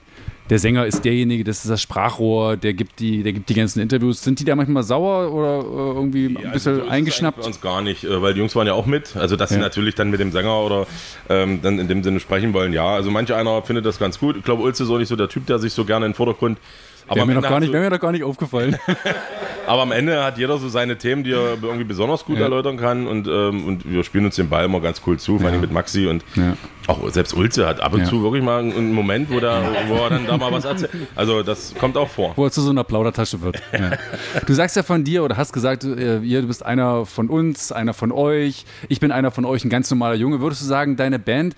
[0.50, 3.80] der Sänger ist derjenige, das ist das Sprachrohr, der gibt die, der gibt die ganzen
[3.80, 4.22] Interviews.
[4.22, 7.40] Sind die da manchmal sauer oder äh, irgendwie ein Ja, bisschen also es eingeschnappt?
[7.40, 9.16] Bei uns gar nicht, äh, weil die Jungs waren ja auch mit.
[9.16, 9.62] Also, dass sie Ja.
[9.62, 10.86] natürlich dann mit dem Sänger oder
[11.30, 12.86] ähm, dann in dem Sinne sprechen wollen, ja.
[12.86, 14.36] Also, manch einer findet das ganz gut.
[14.36, 16.16] Ich glaube, Ulze ist auch nicht so der Typ, der sich so gerne in den
[16.16, 16.58] Vordergrund.
[17.06, 18.76] Aber Wäre mir, noch gar nicht, so, mir noch gar nicht aufgefallen.
[19.66, 22.44] aber am Ende hat jeder so seine Themen, die er irgendwie besonders gut Ja.
[22.44, 23.06] erläutern kann.
[23.06, 25.70] Und, ähm, und wir spielen uns den Ball immer ganz cool zu, vor allem mit
[25.72, 26.06] Maxi.
[26.06, 26.56] Und Ja.
[26.86, 28.06] Auch selbst Ulze hat ab und Ja.
[28.06, 30.90] zu wirklich mal einen Moment, wo, der, wo er dann da mal was erzählt.
[31.16, 32.32] Also, das kommt auch vor.
[32.36, 33.60] wo er zu so einer Plaudertasche wird.
[33.72, 33.92] Ja.
[34.46, 37.72] Du sagst ja von dir oder hast gesagt, äh, ihr, du bist einer von uns,
[37.72, 40.40] einer von euch, ich bin einer von euch, ein ganz normaler Junge.
[40.40, 41.54] Würdest du sagen, deine Band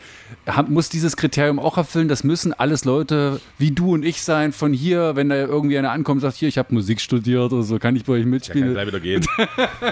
[0.69, 2.09] muss dieses Kriterium auch erfüllen?
[2.09, 5.91] Das müssen alles Leute wie du und ich sein, von hier, wenn da irgendwie einer
[5.91, 8.23] ankommt und sagt, hier, ich habe Musik studiert oder so, kann ich bei euch Der
[8.25, 8.73] kann mitspielen?
[8.73, 9.27] gleich wieder gehen.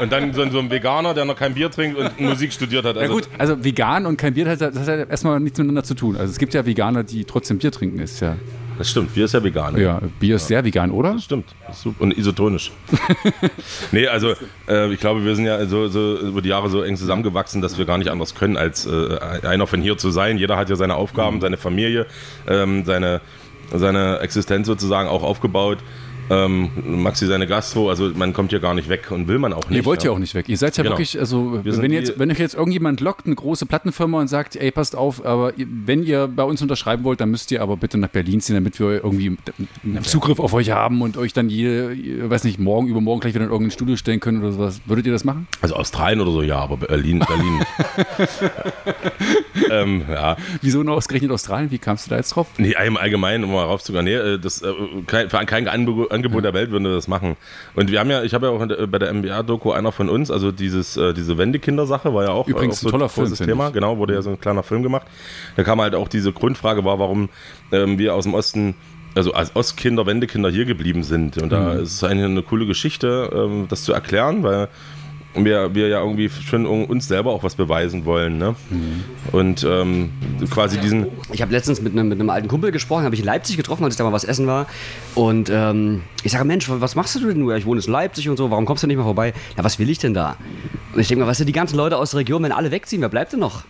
[0.00, 2.96] Und dann so, ein- Veganer, der noch kein Bier trinkt und Musik studiert hat.
[2.96, 5.84] Ja Also, gut, also vegan und kein Bier, das hat, das hat erstmal nichts miteinander
[5.84, 6.16] zu tun.
[6.16, 8.36] Also es gibt ja Veganer, die trotzdem Bier trinken, ist ja.
[8.76, 9.80] Das stimmt, Bier ist ja vegan.
[9.80, 11.12] Ja, Bier ist sehr vegan, oder?
[11.12, 11.54] Das stimmt.
[11.66, 12.02] Das super.
[12.02, 12.72] Und isotonisch.
[13.92, 14.34] nee, also
[14.68, 17.78] äh, ich glaube, wir sind ja so, so über die Jahre so eng zusammengewachsen, dass
[17.78, 20.38] wir gar nicht anders können, als äh, einer von hier zu sein.
[20.38, 22.06] Jeder hat ja seine Aufgaben, seine Familie,
[22.48, 23.20] ähm, seine,
[23.72, 25.78] seine Existenz sozusagen auch aufgebaut.
[26.30, 26.70] Ähm,
[27.02, 29.76] Maxi seine Gastro, also man kommt hier gar nicht weg und will man auch nicht.
[29.78, 30.48] Ihr wollt ja auch nicht weg.
[30.48, 30.94] Ihr seid ja Genau.
[30.94, 34.56] wirklich, also Wir wenn, jetzt, wenn euch jetzt irgendjemand lockt, eine große Plattenfirma und sagt,
[34.56, 37.98] ey, passt auf, aber wenn ihr bei uns unterschreiben wollt, dann müsst ihr aber bitte
[37.98, 39.36] nach Berlin ziehen, damit wir irgendwie
[39.84, 43.44] einen Zugriff auf euch haben und euch dann jede, weiß nicht, morgen, übermorgen gleich wieder
[43.44, 44.80] in irgendein Studio stellen können oder sowas.
[44.86, 45.46] Würdet ihr das machen?
[45.60, 47.60] Also Australien oder so, ja, aber Berlin, Berlin.
[49.70, 51.70] ähm, ja, Wieso nur ausgerechnet Australien?
[51.70, 52.46] Wie kamst du da jetzt drauf?
[52.58, 54.72] Nee, im Allgemeinen, um mal raufzugehen, nee, äh, das, äh,
[55.06, 57.36] kein, für kein Angebot, Angebot der Welt würden wir das machen.
[57.74, 60.30] Und wir haben ja, ich habe ja auch der- bei der MBA-Doku einer von uns,
[60.30, 63.50] also dieses, äh, diese Wendekinder-Sache war ja auch, Übrigens auch so ein toller großes Film,
[63.50, 63.68] Thema.
[63.68, 63.74] ich.
[63.74, 65.06] Genau, wurde ja so ein kleiner Film gemacht.
[65.56, 67.28] Da kam halt auch diese Grundfrage war, warum
[67.72, 68.74] ähm, wir aus dem Osten
[69.16, 71.36] also als Ostkinder, Wendekinder hier geblieben sind.
[71.36, 71.50] Und Mhm.
[71.50, 74.68] da ist es eigentlich eine coole Geschichte, ähm, das zu erklären, weil
[75.34, 78.38] wir, wir ja irgendwie schon uns selber auch was beweisen wollen.
[78.38, 78.54] Ne?
[78.70, 79.04] Mhm.
[79.32, 80.10] Und ähm,
[80.50, 83.26] quasi diesen, Ich habe letztens mit einem, mit einem alten Kumpel gesprochen, habe ich in
[83.26, 84.66] Leipzig getroffen, als ich da mal was essen war.
[85.14, 87.56] Und ähm, ich sage, Mensch, was machst du denn nur?
[87.56, 89.32] Ich wohne in Leipzig und so, warum kommst du nicht mal vorbei?
[89.56, 90.36] Ja, was will ich denn da?
[90.94, 93.02] Und ich denke mal, was sind die ganzen Leute aus der Region, wenn alle wegziehen,
[93.02, 93.64] wer bleibt denn noch?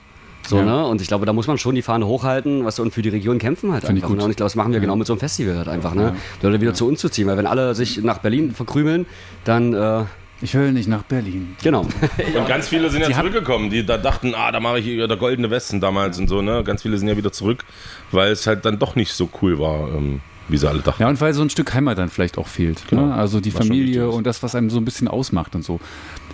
[0.46, 0.64] So, Ja.
[0.64, 0.87] ne?
[0.87, 3.38] Und ich glaube, da muss man schon die Fahne hochhalten, was und für die Region
[3.38, 4.11] kämpfen halt Finde ich einfach.
[4.11, 4.18] gut.
[4.18, 4.24] Ne?
[4.24, 6.14] Und ich glaube, das machen wir genau mit so einem Festival halt einfach, ne?
[6.42, 9.07] Die Leute wieder zu uns zu ziehen, weil wenn alle sich nach Berlin verkrümeln,
[9.44, 10.03] dann äh,
[10.42, 11.57] Ich will nicht nach Berlin.
[11.62, 11.83] Genau.
[12.37, 15.07] Und ganz viele sind ja haben- zurückgekommen, die da dachten, ah, da mache ich hier
[15.09, 16.62] der goldene Westen damals und so, ne?
[16.64, 17.64] Ganz viele sind ja wieder zurück,
[18.11, 21.01] weil es halt dann doch nicht so cool war, ähm, wie sie alle dachten.
[21.03, 22.83] Ja, und weil so ein Stück Heimat dann vielleicht auch fehlt.
[22.88, 23.07] Genau.
[23.07, 23.14] Ne?
[23.14, 25.81] Also die wichtig Familie und das, was einem so ein bisschen ausmacht und so.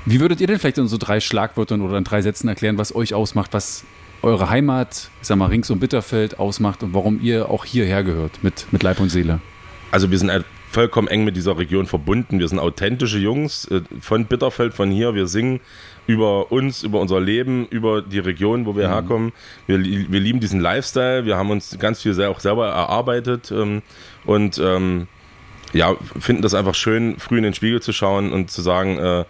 [0.06, 2.94] Wie würdet ihr denn vielleicht in so drei Schlagwörtern oder in drei Sätzen erklären, was
[2.94, 3.84] euch ausmacht, was
[4.22, 8.42] eure Heimat, ich sag mal, rings um Bitterfeld ausmacht und warum ihr auch hierher gehört
[8.42, 9.40] mit, mit Leib und Seele?
[9.90, 12.38] Also wir sind halt vollkommen eng mit dieser Region verbunden.
[12.38, 15.14] Wir sind authentische Jungs äh, von Bitterfeld, von hier.
[15.14, 15.60] Wir singen
[16.06, 19.32] über uns, über unser Leben, über die Region, wo wir herkommen.
[19.66, 21.24] Wir, wir lieben diesen Lifestyle.
[21.24, 23.82] Wir haben uns ganz viel auch selber erarbeitet ähm,
[24.24, 25.08] und ähm,
[25.72, 29.24] ja, finden das einfach schön, früh in den Spiegel zu schauen und zu sagen, äh,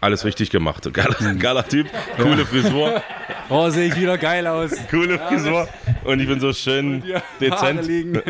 [0.00, 0.88] alles richtig gemacht.
[0.92, 1.86] Geiler, geiler Typ,
[2.16, 3.02] coole Frisur,
[3.48, 4.70] Oh, sehe ich wieder geil aus.
[4.90, 5.68] coole Frisur
[6.04, 7.02] und ich bin so schön
[7.40, 7.60] dezent.
[7.60, 8.22] Haare liegen.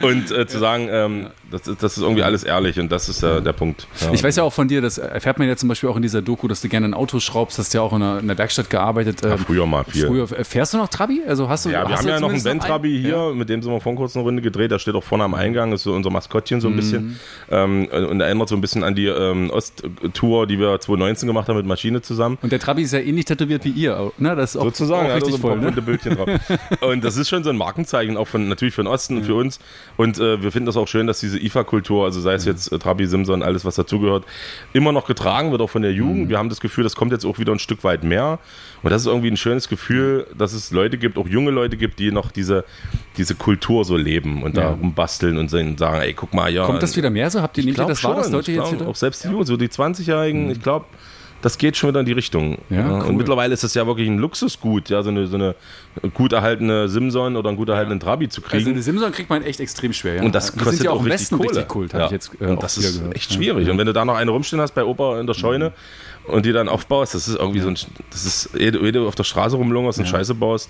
[0.00, 3.22] Und äh, zu sagen, ähm, das, ist, das ist irgendwie alles ehrlich und das ist
[3.22, 3.86] äh, der Punkt.
[4.00, 4.12] Ja.
[4.12, 6.22] Ich weiß ja auch von dir, das erfährt man ja zum Beispiel auch in dieser
[6.22, 8.70] Doku, dass du gerne ein Auto schraubst, hast ja auch in der, in der Werkstatt
[8.70, 9.22] gearbeitet.
[9.22, 10.06] Ja, ähm, früher mal viel.
[10.06, 11.22] Früher, fährst du noch Trabi?
[11.26, 13.30] Also hast du, Ja, wir haben ja noch einen Ventrabi hier, Ja.
[13.32, 14.70] mit dem sind wir vor kurzem eine Runde gedreht.
[14.70, 16.60] Der steht auch vorne am Eingang, ist so unser Maskottchen Mhm.
[16.62, 17.20] so ein bisschen.
[17.50, 21.56] Ähm, und erinnert so ein bisschen an die ähm, Osttour, die wir 2019 gemacht haben
[21.56, 22.38] mit Maschine zusammen.
[22.42, 24.12] Und der Trabi ist ja ähnlich tätowiert wie ihr.
[24.18, 24.34] Ne?
[24.34, 25.70] Das ist auch, Sozusagen, auch er richtig so ein paar voll.
[25.70, 25.82] Ne?
[25.82, 26.28] Bildchen drauf.
[26.80, 29.34] Und das ist schon so ein Markenzeichen, auch von, natürlich für den Osten und für
[29.34, 29.58] uns.
[29.96, 32.78] Und äh, wir finden das auch schön, dass diese IFA-Kultur, also sei es jetzt äh,
[32.78, 34.24] Trabi, Simson, alles was dazugehört,
[34.72, 36.28] immer noch getragen wird, auch von der Jugend.
[36.28, 38.38] Wir haben das Gefühl, das kommt jetzt auch wieder ein Stück weit mehr.
[38.86, 41.98] Und das ist irgendwie ein schönes Gefühl, dass es Leute gibt, auch junge Leute gibt,
[41.98, 42.64] die noch diese,
[43.16, 44.68] diese Kultur so leben und da Ja.
[44.70, 46.64] rumbasteln und sagen, ey, guck mal, ja.
[46.66, 47.42] Kommt das wieder mehr so?
[47.42, 48.32] Habt ihr Ich nicht das war, dass schon.
[48.34, 48.88] Leute Ich jetzt glaub, wieder?
[48.88, 50.84] Auch selbst die Jugend, so die 20-Jährigen, ich glaube,
[51.42, 52.58] das geht schon wieder in die Richtung.
[52.70, 53.08] Ja, cool.
[53.08, 55.54] Und mittlerweile ist es ja wirklich ein Luxusgut, ja, so eine, so eine
[56.14, 58.58] gut erhaltene Simson oder einen gut erhaltenen Trabi zu kriegen.
[58.58, 60.14] Also eine Simson kriegt man echt extrem schwer.
[60.16, 60.22] Ja?
[60.22, 61.48] und das Die kostet sind ja auch auch im richtig Westen Kohle.
[61.50, 62.06] richtig Kult, habe Ja.
[62.06, 63.16] ich jetzt äh, und das ist gehört.
[63.16, 63.36] echt Ja.
[63.36, 63.68] schwierig.
[63.68, 65.72] Und wenn du da noch eine rumstehen hast bei Opa in der Scheune
[66.28, 67.76] und die dann aufbaust, das ist irgendwie so ein,
[68.10, 70.68] das ist, ehe du, ehe du auf der Straße rumlungerst und Scheiße baust,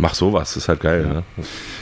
[0.00, 1.04] mach sowas, das ist halt geil.
[1.06, 1.22] Ne?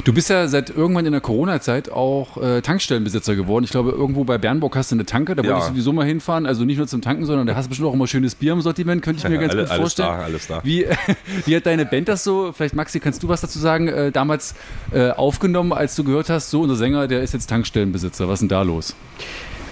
[0.04, 3.64] Du bist ja seit irgendwann in der Corona-Zeit auch äh, Tankstellenbesitzer geworden.
[3.64, 5.58] Ich glaube, irgendwo bei Bernburg hast du eine Tanke, da Ja.
[5.58, 6.46] ich sowieso mal hinfahren.
[6.46, 8.62] Also nicht nur zum Tanken, sondern da hast du bestimmt auch immer schönes Bier im
[8.62, 10.08] Sortiment, könnte ich mir ganz Alle- gut alles vorstellen.
[10.08, 10.60] da, alles da.
[10.64, 10.86] Wie,
[11.44, 14.54] wie hat deine Band das so, vielleicht Maxi, kannst du was dazu sagen, äh, damals
[14.92, 18.28] äh, aufgenommen, als du gehört hast, so unser Sänger, der ist jetzt Tankstellenbesitzer.
[18.28, 18.94] Was ist denn da los?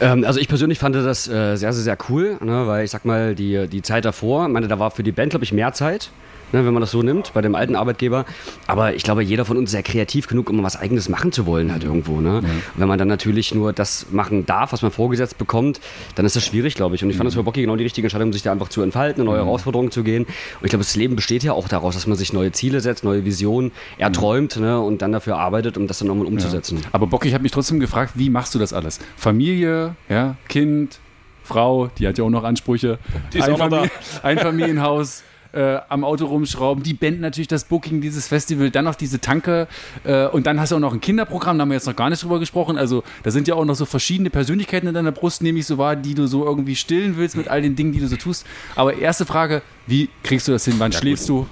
[0.01, 3.05] Ähm, also ich persönlich fand das äh, sehr, sehr, sehr cool, ne, weil ich sag
[3.05, 6.11] mal, die, die Zeit davor, meine, da war für die Band, glaube ich, mehr Zeit.
[6.55, 8.27] Ne, wenn man das so nimmt, bei dem alten Arbeitgeber.
[8.69, 11.47] Aber ich glaube, jeder von uns ist sehr kreativ genug, um was Eigenes machen zu
[11.47, 12.21] wollen, halt irgendwo.
[12.21, 12.37] Ne?
[12.37, 15.81] Und wenn man dann natürlich nur das machen darf, was man vorgesetzt bekommt,
[16.15, 17.03] dann ist das schwierig, glaube ich.
[17.03, 19.23] Und ich fand das für Bocky genau die richtige Entscheidung, sich da einfach zu entfalten,
[19.23, 20.27] eine neue Herausforderungen zu gehen.
[20.27, 23.03] Und ich glaube, das Leben besteht ja auch daraus, dass man sich neue Ziele setzt,
[23.03, 26.79] neue Visionen erträumt ne, und dann dafür arbeitet, um das dann nochmal umzusetzen.
[26.93, 29.01] Aber Bock, ich habe mich trotzdem gefragt, wie machst du das alles?
[29.17, 31.01] Familie, ja, Kind,
[31.43, 33.01] Frau, die hat ja auch noch Ansprüche.
[33.33, 33.87] Die ist auch noch da.
[34.23, 35.25] Einfamilienhaus.
[35.55, 39.69] Äh, am Auto rumschrauben, die Band natürlich, das Booking, dieses Festival, dann noch diese Tanke
[40.03, 42.11] äh, und dann hast du auch noch ein Kinderprogramm, da haben wir jetzt noch gar
[42.11, 42.77] nicht drüber gesprochen.
[42.77, 45.79] Also da sind ja auch noch so verschiedene Persönlichkeiten in deiner Brust, nehme ich so
[45.79, 48.47] wahr, die du so irgendwie stillen willst mit all den Dingen, die du so tust.
[48.75, 50.75] Aber erste Frage, wie kriegst du das hin?
[50.79, 51.47] Wann schläfst du?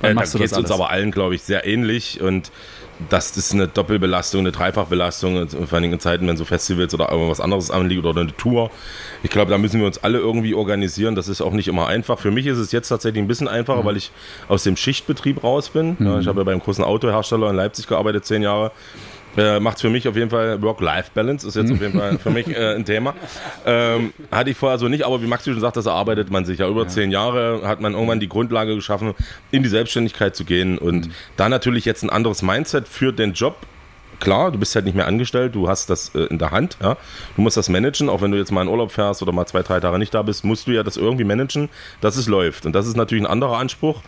[0.00, 2.20] Wann Äh, da machst du geht das es uns aber allen, glaube ich, sehr ähnlich
[2.20, 2.50] und
[3.10, 7.10] das ist eine Doppelbelastung, eine Dreifachbelastung, vor allen Dingen in Zeiten, wenn so Festivals oder
[7.10, 8.70] irgendwas anderes anliegt oder eine Tour.
[9.22, 11.14] Ich glaube, da müssen wir uns alle irgendwie organisieren.
[11.14, 12.18] Das ist auch nicht immer einfach.
[12.18, 14.10] Für mich ist es jetzt tatsächlich ein bisschen einfacher, weil ich
[14.48, 15.96] aus dem Schichtbetrieb raus bin.
[16.00, 18.72] Ja, ich habe ja beim großen Autohersteller in Leipzig gearbeitet, zehn Jahre.
[19.36, 22.48] Äh, macht für mich auf jeden Fall Work-Life-Balance, ist jetzt auf jeden Fall für mich
[22.56, 23.14] äh, ein Thema.
[23.64, 26.60] Ähm, hatte ich vorher so nicht, aber wie Maxi schon sagt, das erarbeitet man sich
[26.60, 29.14] ja über zehn Jahre, hat man irgendwann die Grundlage geschaffen,
[29.50, 33.56] in die Selbstständigkeit zu gehen und da natürlich jetzt ein anderes Mindset für den Job.
[34.18, 36.96] Klar, du bist halt nicht mehr angestellt, du hast das äh, in der Hand, ja.
[37.36, 39.62] Du musst das managen, auch wenn du jetzt mal in Urlaub fährst oder mal zwei,
[39.62, 41.68] drei Tage nicht da bist, musst du ja das irgendwie managen,
[42.00, 42.64] dass es läuft.
[42.64, 44.00] Und das ist natürlich ein anderer Anspruch.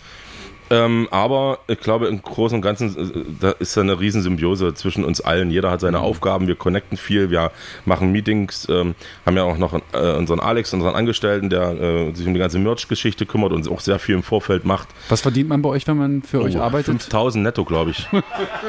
[0.71, 5.05] Ähm, aber ich glaube, im Großen und Ganzen äh, da ist da eine Riesensymbiose zwischen
[5.05, 5.51] uns allen.
[5.51, 7.51] Jeder hat seine Aufgaben, wir connecten viel, wir
[7.85, 12.27] machen Meetings, ähm, haben ja auch noch äh, unseren Alex, unseren Angestellten, der äh, sich
[12.27, 14.89] um die ganze Merch-Geschichte kümmert und auch sehr viel im Vorfeld macht.
[15.09, 16.87] Was verdient man bei euch, wenn man für euch Oh, arbeitet?
[17.03, 18.07] 5000 netto, glaube ich.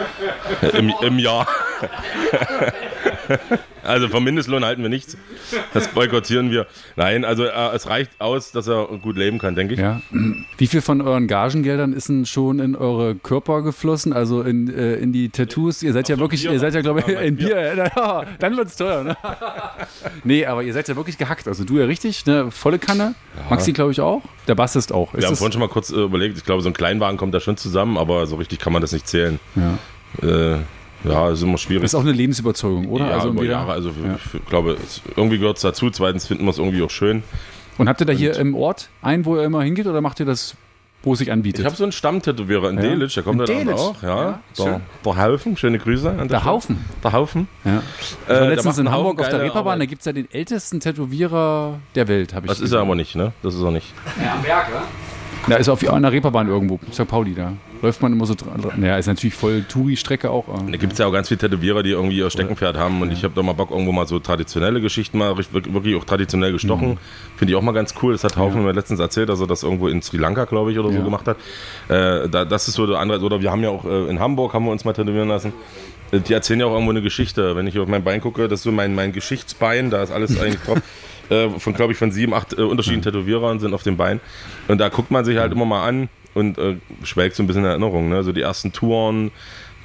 [0.73, 1.47] Im, Im Jahr.
[3.83, 5.17] also vom Mindestlohn halten wir nichts.
[5.73, 6.67] Das boykottieren wir.
[6.95, 9.79] Nein, also äh, es reicht aus, dass er gut leben kann, denke ich.
[9.79, 10.01] Ja.
[10.57, 14.95] Wie viel von euren Gagengeldern ist denn schon in eure Körper geflossen, also in, äh,
[14.95, 15.83] in die Tattoos?
[15.83, 16.53] Ihr seid ja wirklich, Bier.
[16.53, 17.55] ihr seid ja, glaube ich, Ja, in Bier.
[17.55, 17.91] Bier.
[17.95, 19.03] Ja, dann wird's teuer.
[19.03, 19.17] Ne?
[20.23, 21.47] nee, aber ihr seid ja wirklich gehackt.
[21.47, 22.51] Also du ja richtig, ne?
[22.51, 23.15] volle Kanne.
[23.49, 24.21] Maxi, glaube ich, auch.
[24.47, 25.13] Der Bassist auch.
[25.13, 27.33] Ist Wir haben vorhin schon mal kurz äh, überlegt, ich glaube, so ein Kleinwagen kommt
[27.33, 29.39] da schon zusammen, aber so richtig kann man das nicht zählen.
[29.55, 29.77] ja.
[30.21, 30.57] Äh,
[31.03, 31.83] ja, ist immer schwierig.
[31.83, 33.07] Das ist auch eine Lebensüberzeugung, oder?
[33.07, 33.71] Ja, also über Jahre.
[33.71, 34.17] Also Ja.
[34.33, 35.89] ich glaube, es, irgendwie gehört es dazu.
[35.89, 37.23] Zweitens finden wir es irgendwie auch schön.
[37.77, 40.25] Und habt ihr da hier im Ort einen, wo ihr immer hingeht, oder macht ihr
[40.25, 40.55] das,
[41.01, 41.61] wo es sich anbietet?
[41.61, 42.81] Ich habe so einen Stammtätowierer in Ja.
[42.81, 43.79] Delitzsch, der kommt In da dann Delitzsch?
[43.81, 44.03] auch.
[44.03, 46.09] Ja, Ja, der, der Haufen, schöne Grüße.
[46.09, 46.43] an Der Stelle.
[46.45, 46.85] Haufen.
[47.01, 47.47] Der Haufen.
[47.63, 47.71] Ja.
[47.71, 49.89] Äh, Ich war der letztens in Hamburg auf der Reeperbahn, da Arbeit.
[49.89, 53.15] gibt es ja den ältesten Tätowierer der Welt, habe ich Das ist er aber nicht,
[53.15, 53.31] ne?
[53.43, 53.87] Das ist er nicht.
[54.21, 54.83] Ja, am Berg, ja?
[55.47, 57.07] Da ist auf einer Reeperbahn irgendwo, St.
[57.07, 58.61] Pauli, da läuft man immer so dran.
[58.83, 60.45] Ja, ist natürlich voll Touri-Strecke auch.
[60.69, 63.01] Da gibt es ja auch ganz viele Tätowierer, die irgendwie ihr Steckenpferd haben.
[63.01, 66.51] Und ich habe da mal Bock, irgendwo mal so traditionelle Geschichten mal wirklich auch traditionell
[66.51, 66.89] gestochen.
[66.91, 66.97] Mhm.
[67.37, 68.11] Finde ich auch mal ganz cool.
[68.13, 70.79] Das hat Haufen mir letztens erzählt, dass er das irgendwo in Sri Lanka, glaube ich,
[70.79, 71.03] oder so Ja.
[71.03, 71.37] gemacht hat.
[71.87, 73.21] Äh, da, das ist so der andere.
[73.21, 75.53] Oder wir haben ja auch äh, in Hamburg, haben wir uns mal tätowieren lassen.
[76.11, 77.55] Äh, Die erzählen ja auch irgendwo eine Geschichte.
[77.55, 80.39] Wenn ich auf mein Bein gucke, das ist so mein, mein Geschichtsbein, da ist alles
[80.39, 80.79] eigentlich drauf.
[81.29, 84.19] Äh, von, glaube ich, von sieben, acht äh, unterschiedlichen Tätowierern sind auf dem Bein.
[84.67, 87.63] Und da guckt man sich halt immer mal an und äh, schwelgt so ein bisschen
[87.63, 88.09] in Erinnerung.
[88.09, 88.23] Ne?
[88.23, 89.31] So die ersten Touren,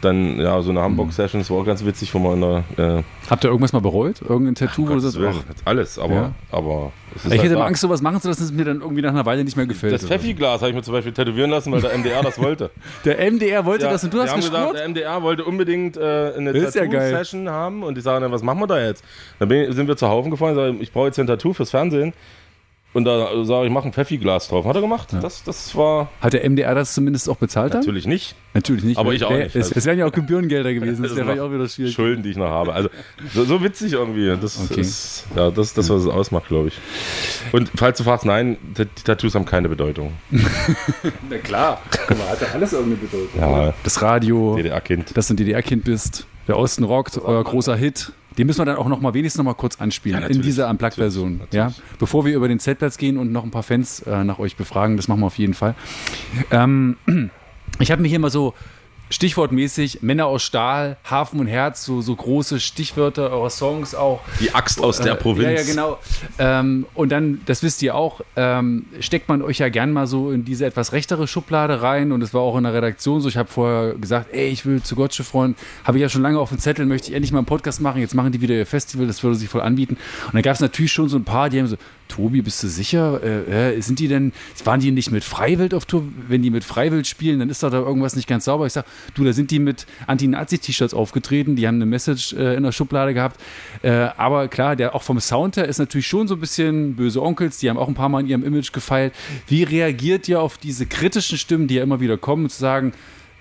[0.04, 2.40] dann ja, so eine Hamburg-Session, das war auch ganz witzig, wo man
[2.76, 2.98] der.
[2.98, 4.20] Äh, Habt ihr irgendwas mal bereut?
[4.20, 5.18] Irgendein Tattoo, wo du sagst,
[5.64, 6.32] alles, aber, Ja.
[6.52, 7.64] aber ich halt hätte da.
[7.64, 9.66] Angst, sowas machen zu lassen, dass es mir dann irgendwie nach einer Weile nicht mehr
[9.66, 9.94] gefällt.
[9.94, 12.70] Das Pfeffi-Glas habe ich mir zum Beispiel tätowieren lassen, weil der MDR das wollte.
[13.04, 16.50] Der MDR wollte Ja, das und du hast gesagt, der MDR wollte unbedingt äh, eine
[16.50, 16.84] ist ja.
[16.84, 19.04] Tattoo-Session haben und die sagen dann, was machen wir da jetzt?
[19.38, 21.70] Dann bin, sind wir zu Haufen gefahren und sagen, ich brauche jetzt ein Tattoo fürs
[21.70, 22.12] Fernsehen.
[22.94, 24.64] Und da sage ich, mache ein Pfeffi-Glas drauf.
[24.64, 25.08] Hat er gemacht.
[25.20, 27.80] Das, das war Hat der MDR das zumindest auch bezahlt dann?
[27.80, 28.34] natürlich nicht.
[28.54, 28.96] Natürlich nicht.
[28.98, 29.54] Aber ich auch nicht.
[29.56, 31.92] Es, Also- wären ja auch Gebührengelder gewesen, das Das wäre auch wieder schwierig.
[31.92, 32.72] Schulden, die ich noch habe.
[32.72, 32.88] Also
[33.34, 34.34] so, so witzig irgendwie.
[34.40, 34.80] Das Okay.
[34.80, 36.74] ist ja das, ist das, was es ausmacht, glaube ich.
[37.52, 40.12] Und falls du fragst, nein, die die Tattoos haben keine Bedeutung.
[41.28, 41.80] Na klar.
[42.06, 43.40] Guck mal, hat ja alles irgendeine Bedeutung.
[43.40, 45.16] Ja, Das Radio, DDR-Kind.
[45.16, 48.12] dass du ein DDR-Kind bist, der Osten rockt, euer großer Hit.
[48.38, 50.68] Den müssen wir dann auch noch mal wenigstens noch mal kurz anspielen Ja, in dieser
[50.68, 51.42] Unplugged-Version.
[51.52, 51.72] Ja?
[51.98, 54.96] Bevor wir über den Zeltplatz gehen und noch ein paar Fans äh, nach euch befragen,
[54.96, 55.74] das machen wir auf jeden Fall.
[56.50, 56.96] Ähm,
[57.78, 58.54] ich habe mir hier mal so
[59.14, 64.20] stichwortmäßig Männer aus Stahl, Hafen und Herz, so, so große Stichwörter eurer Songs auch.
[64.40, 65.44] Die Axt aus der Äh, Provinz.
[65.44, 65.98] Ja, ja, genau.
[66.38, 70.30] Ähm, und dann, das wisst ihr auch, ähm, steckt man euch ja gern mal so
[70.30, 72.12] in diese etwas rechtere Schublade rein.
[72.12, 73.28] Und es war auch in der Redaktion so.
[73.28, 76.38] Ich habe vorher gesagt, ey, ich will zu Gottsche Freund, habe ich ja schon lange
[76.38, 78.00] auf dem Zettel, möchte ich endlich mal einen Podcast machen.
[78.00, 79.96] Jetzt machen die wieder ihr Festival, das würde sich voll anbieten.
[80.26, 81.76] Und dann gab es natürlich schon so ein paar, die haben so,
[82.08, 83.20] Tobi, bist du sicher?
[83.22, 84.32] Äh, äh, sind die denn,
[84.64, 86.04] waren die nicht mit Freiwild auf Tour?
[86.28, 88.66] Wenn die mit Freiwild spielen, dann ist doch da irgendwas nicht ganz sauber.
[88.66, 92.62] Ich sag, du, da sind die mit Anti-Nazi-T-Shirts aufgetreten, die haben eine Message äh, in
[92.62, 93.40] der Schublade gehabt.
[93.82, 97.22] Äh, aber klar, der auch vom Sound her ist natürlich schon so ein bisschen böse
[97.22, 99.12] Onkels, die haben auch ein paar Mal an ihrem Image gefeilt.
[99.46, 102.92] Wie reagiert ihr auf diese kritischen Stimmen, die ja immer wieder kommen, zu sagen,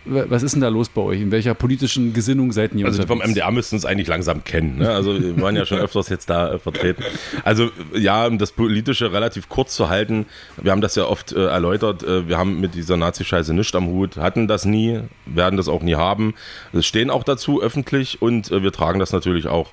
[0.06, 1.22] was ist denn da los bei euch?
[1.22, 3.20] In welcher politischen Gesinnung seid ihr Also vom?
[3.20, 4.80] MDR müssten es eigentlich langsam kennen.
[4.80, 4.90] Ne?
[4.90, 7.04] Also wir waren ja schon öfters jetzt da äh, vertreten.
[7.44, 10.26] Also ja, um das Politische relativ kurz zu halten,
[10.62, 13.88] wir haben das ja oft äh, erläutert, äh, wir haben mit dieser Nazi-Scheiße nichts am
[13.88, 16.34] Hut, hatten das nie, werden das auch nie haben.
[16.72, 19.70] Wir stehen auch dazu öffentlich und äh, wir tragen das natürlich auch.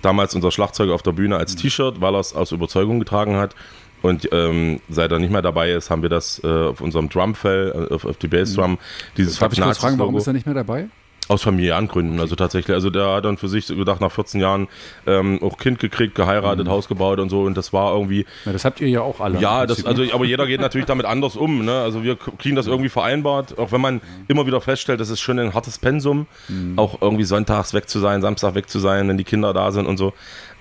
[0.00, 3.54] Damals unser Schlagzeuger auf der Bühne als T-Shirt, weil er es aus Überzeugung getragen hat.
[4.02, 7.86] Und ähm, seit er nicht mehr dabei ist, haben wir das äh, auf unserem Drumfell,
[7.90, 8.78] äh, auf, auf die Bassdrum,
[9.16, 10.88] dieses Darf ich kurz fragen, warum ist er nicht mehr dabei?
[11.28, 12.74] Aus familiären Gründen, also tatsächlich.
[12.74, 14.66] Also der hat dann für sich gedacht, nach 14 Jahren
[15.06, 17.42] ähm, auch Kind gekriegt, geheiratet, Haus gebaut und so.
[17.42, 19.38] Und das war irgendwie, Ja, das habt ihr ja auch alle.
[19.38, 21.64] ja, das, also, aber jeder geht natürlich damit anders um.
[21.64, 21.72] Ne?
[21.80, 25.38] Also wir kriegen das irgendwie vereinbart, auch wenn man immer wieder feststellt, das ist schon
[25.38, 26.26] ein hartes Pensum,
[26.74, 29.86] auch irgendwie sonntags weg zu sein, Samstag weg zu sein, wenn die Kinder da sind
[29.86, 30.12] und so.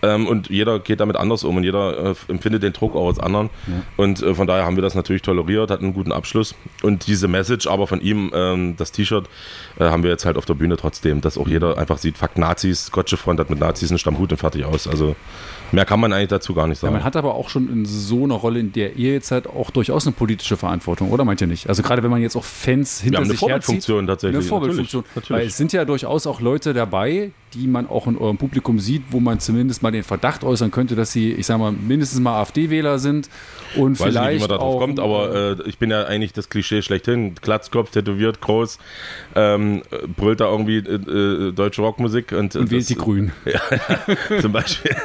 [0.04, 3.20] Ähm, und jeder geht damit anders um und jeder äh, empfindet den Druck auch als
[3.20, 3.50] anderen.
[3.98, 6.56] Und äh, von daher haben wir das natürlich toleriert, hatten einen guten Abschluss.
[6.82, 9.28] Und diese Message aber von ihm, ähm, das T-Shirt,
[9.80, 12.38] äh, haben wir jetzt halt auf der Bühne trotzdem, dass auch jeder einfach sieht, fuck
[12.38, 14.88] Nazis, Gottsche Front hat mit Nazis einen Stammhut und fertig aus.
[14.88, 15.16] Also
[15.72, 16.94] mehr kann man eigentlich dazu gar nicht Ja, sagen.
[16.94, 19.70] man hat aber auch schon in so einer Rolle, in der ihr jetzt halt auch
[19.72, 21.68] durchaus eine politische Verantwortung, oder meint ihr nicht?
[21.70, 23.50] Also gerade wenn man jetzt auch Fans hinter haben eine sich herzieht.
[23.52, 25.02] Vorbildfunktion tatsächlich, Eine Vorbildfunktion.
[25.04, 25.42] natürlich, natürlich.
[25.42, 29.04] Weil es sind ja durchaus auch Leute dabei, die man auch in eurem Publikum sieht,
[29.10, 32.40] wo man zumindest mal den Verdacht äußern könnte, dass sie, ich sag mal, mindestens mal
[32.42, 33.30] AfD-Wähler sind
[33.76, 36.06] und Weiß vielleicht nicht, wie man da drauf auch, kommt, aber äh, ich bin ja
[36.06, 37.36] eigentlich das Klischee schlechthin.
[37.42, 38.78] Glatzkopf, tätowiert, groß,
[39.36, 40.94] ähm, äh, brüllt da irgendwie äh,
[41.50, 43.34] äh, deutsche Rockmusik und, und wählt die Grünen.
[44.42, 44.96] zum Beispiel.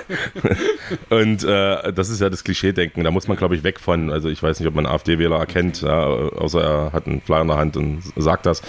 [1.11, 3.05] Und äh, das ist ja das Klischee-Denken.
[3.05, 4.11] Da muss man, glaube ich, weg von.
[4.11, 7.49] Also ich weiß nicht, ob man AfD-Wähler erkennt, ja, außer er hat einen Flyer in
[7.49, 8.61] der Hand und sagt das.
[8.61, 8.65] Äh,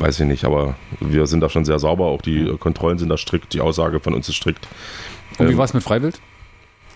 [0.00, 2.06] weiß ich nicht, aber wir sind da schon sehr sauber.
[2.06, 4.66] Auch die Kontrollen sind da strikt, die Aussage von uns ist strikt.
[5.38, 6.20] Und wie Ähm, war es mit Freiwild?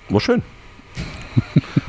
[0.09, 0.43] war schön.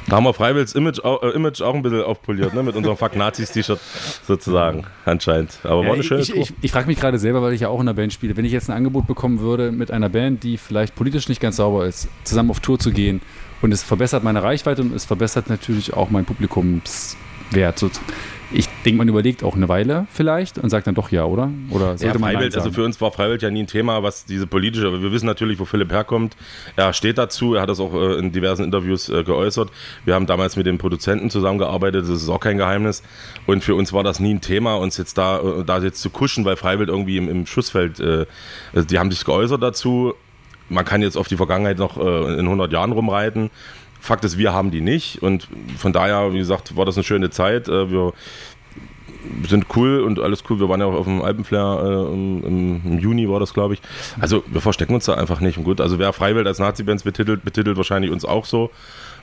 [0.07, 2.63] Da haben wir Freiwills Image, äh, Image auch ein bisschen aufpoliert, ne?
[2.63, 3.79] mit unserem Fuck Nazis-T-Shirt
[4.25, 5.59] sozusagen, anscheinend.
[5.63, 6.41] Aber war eine schöne ich Tour.
[6.41, 8.45] ich, ich frage mich gerade selber, weil ich ja auch in einer Band spiele, wenn
[8.45, 11.85] ich jetzt ein Angebot bekommen würde, mit einer Band, die vielleicht politisch nicht ganz sauber
[11.85, 13.21] ist, zusammen auf Tour zu gehen
[13.61, 17.83] und es verbessert meine Reichweite und es verbessert natürlich auch mein Publikumsbild wert.
[18.51, 21.51] Ich denke, man überlegt auch eine Weile vielleicht und sagt dann doch ja, oder?
[21.69, 24.03] Oder Ja, sollte man Nein Freiwild, also für uns war Freiwild ja nie ein Thema,
[24.03, 26.37] was diese politische, aber wir wissen natürlich, wo Philipp herkommt.
[26.77, 29.69] Er steht dazu, er hat das auch äh, in diversen Interviews äh, geäußert.
[30.05, 33.03] Wir haben damals mit den Produzenten zusammengearbeitet, das ist auch kein Geheimnis.
[33.45, 36.09] Und für uns war das nie ein Thema, uns jetzt da, äh, da jetzt zu
[36.09, 40.13] kuschen, weil Freiwild irgendwie im, im Schussfeld, also die haben sich geäußert dazu.
[40.69, 43.49] Man kann jetzt auf die Vergangenheit noch in 100 Jahren rumreiten.
[44.07, 45.47] Fakt ist, wir haben die nicht und
[45.77, 47.67] von daher, wie gesagt, war das eine schöne Zeit.
[47.67, 48.13] Äh, wir
[49.47, 50.59] sind cool und alles cool.
[50.59, 53.81] Wir waren ja auch auf dem Alpenflair äh, im, im, Juni war das, glaube ich.
[54.19, 55.57] Also wir verstecken uns da einfach nicht.
[55.57, 58.71] Und gut, also wer Freiwild als Nazi-Bands betitelt, betitelt wahrscheinlich uns auch so.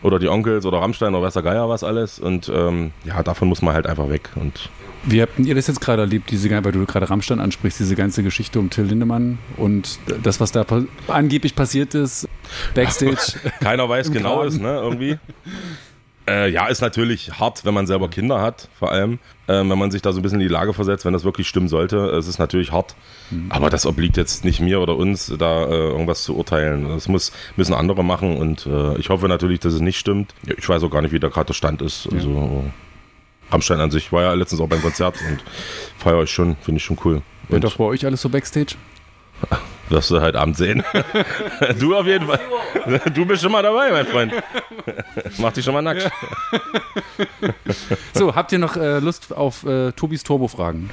[0.03, 2.19] Oder die Onkels oder Rammstein oder weiß der Geier was alles.
[2.19, 4.29] Und ähm, ja, davon muss man halt einfach weg.
[4.35, 4.69] Und
[5.07, 8.23] Wie habt ihr das jetzt gerade erlebt, diese, weil du gerade Rammstein ansprichst, diese ganze
[8.23, 10.65] Geschichte um Till Lindemann und das, was da
[11.09, 12.29] angeblich passiert ist,
[12.75, 13.39] Backstage?
[13.61, 15.19] keiner weiß genau ist, ne, irgendwie.
[16.27, 19.19] Äh, ja, ist natürlich hart, wenn man selber Kinder hat, vor allem.
[19.47, 21.49] Ähm, wenn man sich da so ein bisschen in die Lage versetzt, wenn das wirklich
[21.49, 21.99] stimmen sollte.
[21.99, 22.95] Es ist natürlich hart.
[23.51, 26.89] Aber das obliegt jetzt nicht mir oder uns, da äh, irgendwas zu urteilen.
[26.89, 30.35] Das muss, müssen andere machen und äh, ich hoffe natürlich, dass es nicht stimmt.
[30.47, 32.09] Ja, Ich weiß auch gar nicht, wie da gerade der Stand ist.
[32.11, 32.65] Also,
[33.55, 35.39] Rammstein an sich war ja letztens auch beim Konzert und
[35.97, 37.23] feiere ich schon, finde ich schon cool.
[37.49, 38.75] Wird doch bei euch alles so Backstage?
[39.91, 40.83] Wirst du heute Abend sehen.
[41.79, 42.41] du auf jeden Fall.
[43.15, 44.33] Du bist schon mal dabei, mein Freund.
[45.39, 46.11] Mach dich schon mal nackt.
[48.15, 50.91] So, habt ihr noch äh, Lust auf äh, Tobis Turbo-Fragen?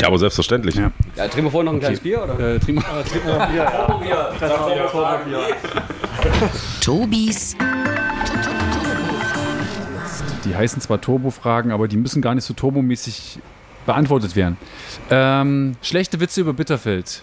[0.00, 0.76] Ja, aber selbstverständlich.
[0.76, 0.90] Ja.
[1.16, 2.54] Ja, trinken wir vorher noch ein kleines Bier, oder?
[2.54, 2.82] Äh, trinken
[6.80, 7.56] Tobis
[10.44, 13.38] Die heißen zwar Turbo-Fragen, aber die müssen gar nicht so turbomäßig
[13.86, 14.56] beantwortet werden.
[15.10, 17.22] Ähm, schlechte Witze über Bitterfeld.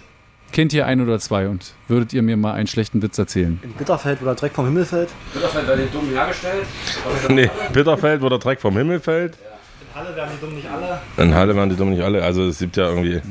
[0.51, 3.59] Kennt ihr ein oder zwei und würdet ihr mir mal einen schlechten Witz erzählen?
[3.63, 5.09] In Bitterfeld, wo der Dreck vom Himmel fällt.
[5.33, 6.65] Bitterfeld bei den Dummen hergestellt.
[7.29, 9.35] Nee, Bitterfeld, wo der Dreck vom Himmel fällt.
[9.35, 11.01] In Halle werden die dumm nicht alle.
[11.17, 12.23] In Halle waren die dumm nicht alle.
[12.23, 13.21] Also es gibt ja irgendwie.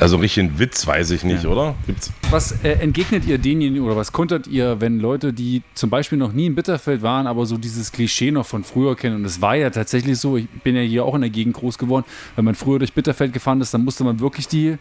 [0.00, 1.74] Also richtig einen Witz weiß ich nicht, oder?
[1.86, 2.12] Gibt's?
[2.30, 6.32] Was äh, entgegnet ihr denjenigen oder was kontert ihr, wenn Leute, die zum Beispiel noch
[6.32, 9.16] nie in Bitterfeld waren, aber so dieses Klischee noch von früher kennen?
[9.16, 11.78] Und es war ja tatsächlich so, ich bin ja hier auch in der Gegend groß
[11.78, 12.04] geworden,
[12.36, 14.76] wenn man früher durch Bitterfeld gefahren ist, dann musste man wirklich die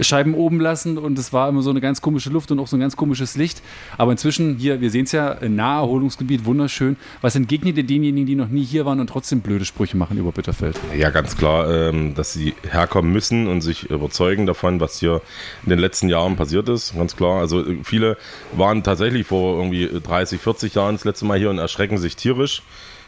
[0.00, 2.76] Scheiben oben lassen und es war immer so eine ganz komische Luft und auch so
[2.76, 3.62] ein ganz komisches Licht.
[3.98, 6.96] Aber inzwischen hier, wir sehen es ja, Naherholungsgebiet, wunderschön.
[7.20, 10.32] Was entgegnet ihr denjenigen, die noch nie hier waren und trotzdem blöde Sprüche machen über
[10.32, 10.78] Bitterfeld?
[10.96, 15.22] Ja, ganz klar, ähm, dass sie herkommen müssen und sich überzeugen davon, was hier
[15.64, 16.94] in den letzten Jahren passiert ist.
[16.94, 17.40] Ganz klar.
[17.40, 18.16] Also äh, viele
[18.52, 22.62] waren tatsächlich vor irgendwie 30, 40 Jahren das letzte Mal hier und erschrecken sich tierisch.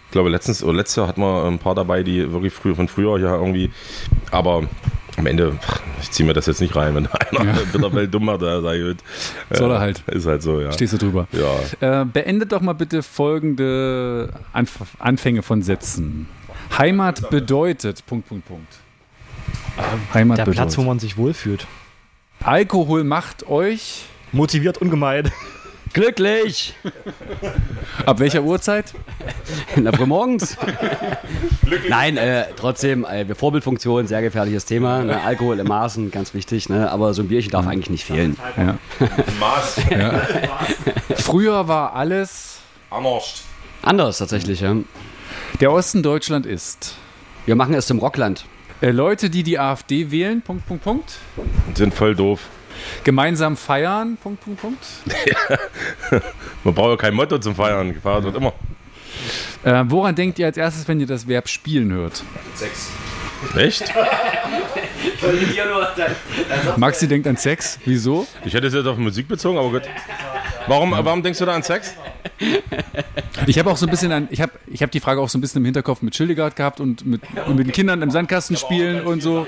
[0.09, 2.89] Ich glaube, letztens oder letztes Jahr hatten wir ein paar dabei, die wirklich früh, von
[2.89, 3.71] früher hier irgendwie.
[4.31, 4.67] Aber
[5.19, 5.59] am Ende,
[6.01, 7.07] ich ziehe mir das jetzt nicht rein, wenn
[7.37, 7.59] einer Ja.
[7.73, 8.91] Bitterfeld dumm macht, da sage
[9.51, 10.03] ich, Soll er äh, halt.
[10.07, 10.73] Ist halt so, ja.
[10.73, 11.27] Stehst du drüber?
[11.33, 12.03] Ja.
[12.03, 16.29] Äh, beendet doch mal bitte folgende Anf Anfänge von Sätzen.
[16.77, 18.05] Heimat bedeutet.
[18.07, 18.77] Punkt, Punkt, Punkt.
[20.15, 20.63] Heimat Der bedeutet.
[20.63, 21.67] Platz, wo man sich wohlfühlt.
[22.43, 24.05] Alkohol macht euch.
[24.33, 25.31] Motiviert ungemein.
[25.99, 26.75] Glücklich!
[28.07, 28.95] Ab welcher Uhrzeit?
[29.75, 30.57] In der Früh morgens.
[31.89, 35.03] Nein, äh, trotzdem, äh, wir Vorbildfunktion, sehr gefährliches Thema.
[35.03, 35.21] Ne?
[35.21, 36.69] Alkohol im Maßen, ganz wichtig.
[36.69, 36.89] Ne?
[36.89, 38.37] Aber so ein Bierchen darf eigentlich nicht fehlen.
[38.57, 38.79] Ja.
[39.41, 39.81] Maß.
[39.91, 40.21] Ja.
[41.17, 42.61] Früher war alles.
[42.91, 43.43] Amorscht.
[43.83, 44.77] Anders tatsächlich, ja.
[45.61, 46.95] Der Osten Deutschland ist.
[47.45, 48.45] Wir machen es zum Rockland.
[48.81, 50.43] Äh, Leute, die die AfD wählen.
[50.43, 51.17] Punkt, Punkt, Punkt.
[51.75, 52.49] Sind voll doof.
[53.05, 54.17] Gemeinsam feiern.
[54.23, 54.87] Punkt, Punkt, Punkt.
[56.65, 57.93] Man braucht ja kein Motto zum Feiern.
[57.95, 58.53] Gefeiert wird immer.
[59.65, 62.23] Äh, woran denkt ihr als erstes, wenn ihr das Verb spielen hört?
[62.55, 62.91] Sex.
[63.57, 63.93] Echt?
[66.77, 67.79] Maxi denkt an Sex.
[67.85, 68.27] Wieso?
[68.45, 69.83] Ich hätte es jetzt auf Musik bezogen, aber gut.
[70.67, 71.95] Warum, warum denkst du da an Sex?
[73.47, 75.39] Ich habe auch so ein bisschen an, ich habe ich hab die Frage auch so
[75.39, 78.57] ein bisschen im Hinterkopf mit Schildegard gehabt und mit, und mit den Kindern im Sandkasten
[78.57, 79.47] spielen und so.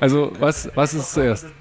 [0.00, 1.46] Also, was, was ist zuerst?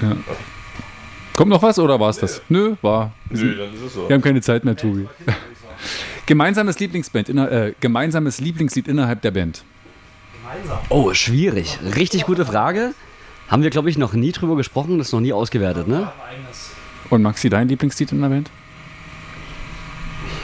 [0.00, 0.16] Ja.
[1.36, 2.42] Kommt noch was oder war es das?
[2.48, 3.12] Nö, war.
[3.30, 4.08] Nö, dann ist es so.
[4.08, 5.08] Wir haben keine Zeit mehr, Tobi.
[6.26, 9.62] Gemeinsames Lieblingsband, inner, äh, gemeinsames Lieblingslied innerhalb der Band.
[10.88, 11.78] Oh, schwierig.
[11.96, 12.94] Richtig gute Frage.
[13.48, 16.10] Haben wir, glaube ich, noch nie drüber gesprochen, das ist noch nie ausgewertet, ne?
[17.10, 18.50] Und Maxi, dein Lieblingslied in der Band?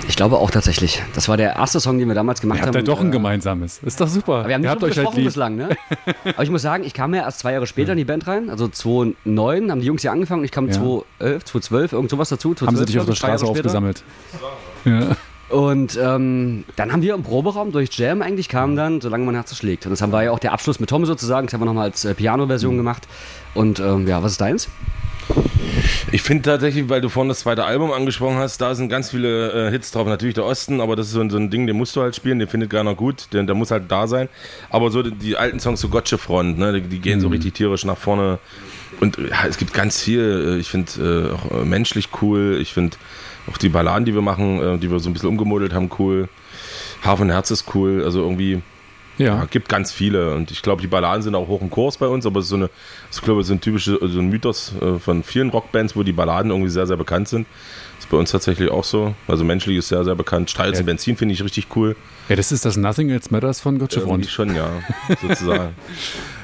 [0.08, 1.02] Ich glaube auch tatsächlich.
[1.14, 2.84] Das war der erste Song, den wir damals gemacht Ihr habt haben.
[2.84, 3.78] ja doch ein Äh, gemeinsames.
[3.84, 4.38] Ist doch super.
[4.40, 5.24] Aber wir haben Ihr nicht habt drüber euch halt lieb.
[5.26, 5.68] bislang, ne?
[6.24, 8.50] Aber ich muss sagen, ich kam ja erst zwei Jahre später in die Band rein.
[8.50, 10.44] Also 2009 haben die Jungs hier angefangen.
[10.44, 10.72] Ich kam Ja.
[10.74, 12.48] 2011, 2012, irgend sowas dazu.
[12.50, 14.02] Haben sie 2012, dich auf der Straße aufgesammelt?
[14.84, 15.16] Ja.
[15.50, 19.56] Und ähm, dann haben wir im Proberaum durch Jam eigentlich kam dann, solange mein Herz
[19.56, 19.84] schlägt.
[19.84, 21.46] Und das haben wir ja auch der Abschluss mit Tom sozusagen.
[21.48, 23.08] Das haben wir nochmal als äh, Piano-Version gemacht.
[23.54, 24.68] Und ähm, ja, was ist deins?
[26.12, 29.68] Ich finde tatsächlich, weil du vorhin das zweite Album angesprochen hast, da sind ganz viele
[29.68, 30.06] äh, Hits drauf.
[30.06, 32.16] Natürlich der Osten, aber das ist so, ein- so ein Ding, den musst du halt
[32.16, 34.28] spielen, den findet keiner gut, der, der muss halt da sein.
[34.70, 37.54] Aber so die, die alten Songs, so Gotcha Front, ne, die, die gehen so richtig
[37.54, 38.38] tierisch nach vorne.
[39.00, 42.72] Und ja, es gibt ganz viel, äh, ich finde äh, auch äh, menschlich cool, ich
[42.72, 42.96] finde
[43.52, 46.28] auch die Balladen, die wir machen, äh, die wir so ein bisschen umgemodelt haben, cool.
[47.04, 48.60] Hafen Herz ist cool, also irgendwie
[49.18, 49.44] ja, Ja.
[49.50, 52.24] gibt ganz viele und ich glaube, die Balladen sind auch hoch im Kurs bei uns,
[52.26, 52.70] aber es ist so eine,
[53.12, 56.50] ich glaube, so ein typischer so ein Mythos äh, von vielen Rockbands, wo die Balladen
[56.50, 57.46] irgendwie sehr, sehr bekannt sind.
[57.98, 59.14] ist bei uns tatsächlich auch so.
[59.28, 60.48] Also menschlich ist sehr, sehr bekannt.
[60.50, 61.96] Streits und Benzin finde ich richtig cool.
[62.28, 64.26] Ja, das ist das Nothing Else Matters von Gotcha Front.
[64.26, 64.70] schon, ja,
[65.22, 65.74] sozusagen.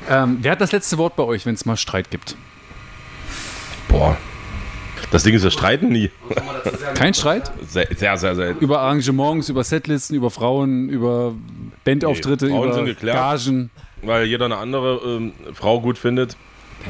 [0.09, 2.37] Ähm, wer hat das letzte Wort bei euch, wenn es mal Streit gibt?
[3.89, 4.17] Boah.
[5.17, 6.11] Das Ding ist, wir streiten nie.
[6.95, 7.51] Kein Streit?
[7.67, 8.63] Sehr, sehr, sehr selten.
[8.63, 11.33] Über Arrangements, über Setlisten, über Frauen, über
[11.85, 13.17] Bandauftritte, Nee, über geklärt.
[13.17, 13.71] Gagen.
[14.03, 16.37] Weil jeder eine andere ähm, Frau gut findet.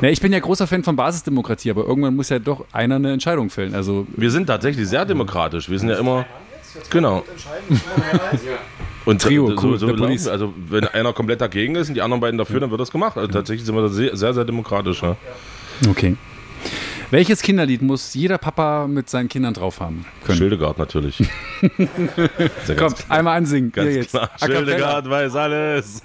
[0.00, 3.12] Ja, ich bin ja großer Fan von Basisdemokratie, aber irgendwann muss ja doch einer eine
[3.12, 3.76] Entscheidung fällen.
[3.76, 5.70] Also Wir sind tatsächlich sehr demokratisch.
[5.70, 6.26] Wir sind ja immer.
[6.90, 7.22] Genau.
[9.04, 10.28] Und Trio, so, cool, so der laufen.
[10.28, 13.16] Also wenn einer komplett dagegen ist und die anderen beiden dafür, dann wird das gemacht.
[13.16, 15.00] Also tatsächlich sind wir da sehr, sehr, sehr demokratisch.
[15.00, 15.14] Ja.
[15.88, 16.16] Okay.
[17.10, 20.38] Welches Kinderlied muss jeder Papa mit seinen Kindern drauf haben können?
[20.38, 21.16] Schildegard natürlich.
[22.64, 23.70] Sehr Komm, einmal ansingen.
[23.72, 24.30] ganz Hier klar.
[24.44, 26.02] Schildegard weiß alles.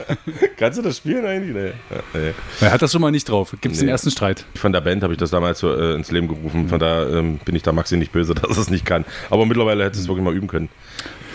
[0.56, 1.54] Kannst du das spielen eigentlich?
[1.54, 1.66] Nee.
[1.68, 2.34] Ja, nee.
[2.58, 3.54] Wer hat das schon mal nicht drauf?
[3.60, 3.92] Gibt es den Nee.
[3.92, 4.44] ersten Streit?
[4.56, 6.68] Von der Band habe ich das damals so, äh, ins Leben gerufen.
[6.68, 9.04] Von da ähm, bin ich da Maxi nicht böse, dass es nicht kann.
[9.30, 10.68] Aber mittlerweile hätte es wirklich mal üben können.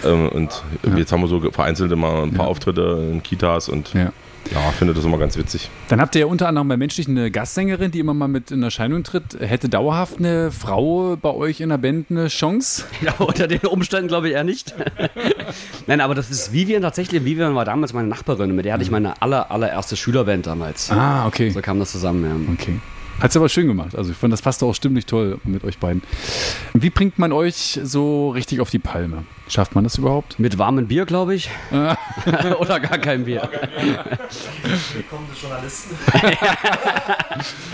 [0.04, 0.62] Ähm, und
[0.98, 4.12] jetzt haben wir so vereinzelt immer ein paar Auftritte in Kitas und Ja.
[4.52, 5.70] Ja, finde das immer ganz witzig.
[5.88, 8.62] Dann habt ihr ja unter anderem bei Menschlich eine Gastsängerin, die immer mal mit in
[8.64, 9.38] Erscheinung tritt.
[9.40, 12.84] Hätte dauerhaft eine Frau bei euch in der Band eine Chance?
[13.02, 14.74] Ja, unter den Umständen glaube ich eher nicht.
[15.88, 17.24] Nein, aber das ist Vivian tatsächlich.
[17.24, 18.56] Vivian war damals meine Nachbarin.
[18.56, 20.90] Mit der hatte ich meine aller, allererste Schülerband damals.
[20.92, 21.50] Ah, okay.
[21.52, 22.54] So kam das zusammen, ja.
[22.54, 22.80] Okay.
[23.20, 23.96] Hat sie aber schön gemacht.
[23.96, 26.02] Also ich fand, das passte auch stimmlich toll mit euch beiden.
[26.74, 29.24] Wie bringt man euch so richtig auf die Palme?
[29.48, 30.38] Schafft man das überhaupt?
[30.40, 31.50] Mit warmem Bier, glaube ich.
[32.60, 33.48] Oder gar kein Bier.
[34.94, 35.96] Willkommen Journalisten.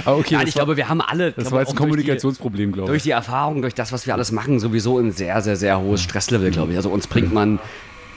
[0.05, 1.33] Ah, okay, Nein, ich war, glaube, wir haben alle.
[1.33, 3.03] das war jetzt ein durch Kommunikationsproblem, glaube Durch ich.
[3.03, 6.49] die Erfahrung, durch das, was wir alles machen, sowieso ein sehr, sehr, sehr hohes Stresslevel,
[6.49, 6.77] glaube ich.
[6.77, 7.59] Also uns bringt man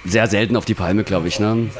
[0.04, 1.40] sehr selten auf die Palme, glaube ich.
[1.40, 1.46] Ne?
[1.48, 1.70] Runterbringen.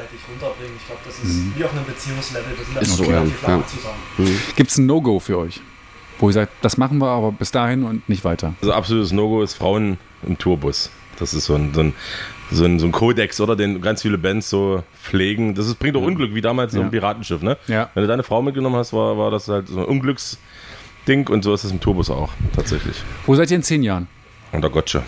[0.78, 2.52] Ich glaube, das ist wie auf einem Beziehungslevel.
[2.80, 3.10] Ist so, ja.
[3.18, 3.66] lange Ja.
[3.66, 4.40] zusammen.
[4.56, 5.60] Gibt es ein No-Go für euch?
[6.18, 8.54] Wo ihr sagt, das machen wir aber bis dahin und nicht weiter.
[8.60, 10.90] Also absolutes No-Go ist Frauen im Tourbus.
[11.18, 11.92] Das ist so ein, so ein,
[12.50, 13.56] so ein, so ein Kodex, oder?
[13.56, 15.54] Den ganz viele Bands so pflegen.
[15.54, 16.84] Das ist, bringt auch Unglück, wie damals so Ja.
[16.84, 17.56] ein Piratenschiff, ne?
[17.66, 17.90] Ja.
[17.94, 21.52] Wenn du deine Frau mitgenommen hast, war, war das halt so ein Unglücksding und so
[21.54, 22.96] ist es im Tourbus auch, tatsächlich.
[23.26, 24.08] Wo seid ihr in zehn Jahren?
[24.54, 25.02] Unter Gotcha.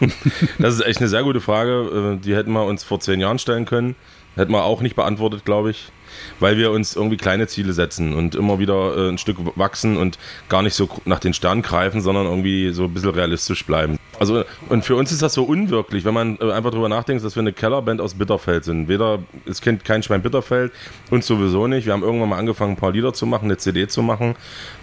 [0.58, 2.16] das ist echt eine sehr gute Frage.
[2.16, 3.96] Äh, Die hätten wir uns vor zehn Jahren stellen können.
[4.36, 5.90] Hätten wir auch nicht beantwortet, glaube ich.
[6.38, 10.18] Weil wir uns irgendwie kleine Ziele setzen und immer wieder äh, ein Stück wachsen und
[10.48, 13.98] gar nicht so nach den Sternen greifen, sondern irgendwie so ein bisschen realistisch bleiben.
[14.20, 17.34] Also, und für uns ist das so unwirklich, wenn man äh, einfach drüber nachdenkt, dass
[17.34, 18.86] wir eine Kellerband aus Bitterfeld sind.
[18.86, 20.72] Weder, es kennt kein Schwein Bitterfeld,
[21.10, 21.86] uns sowieso nicht.
[21.86, 24.36] Wir haben irgendwann mal angefangen, ein paar Lieder zu machen, eine CD zu machen,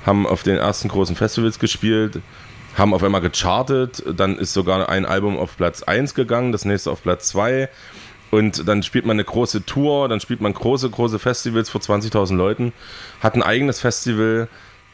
[0.06, 2.20] haben auf den ersten großen Festivals gespielt,
[2.78, 6.92] haben auf einmal gechartet, dann ist sogar ein Album auf Platz 1 gegangen, das nächste
[6.92, 7.70] auf Platz 2
[8.32, 12.36] und dann spielt man eine große Tour, dann spielt man große, große Festivals vor 20.000
[12.36, 12.74] Leuten,
[13.20, 14.48] hat ein eigenes Festival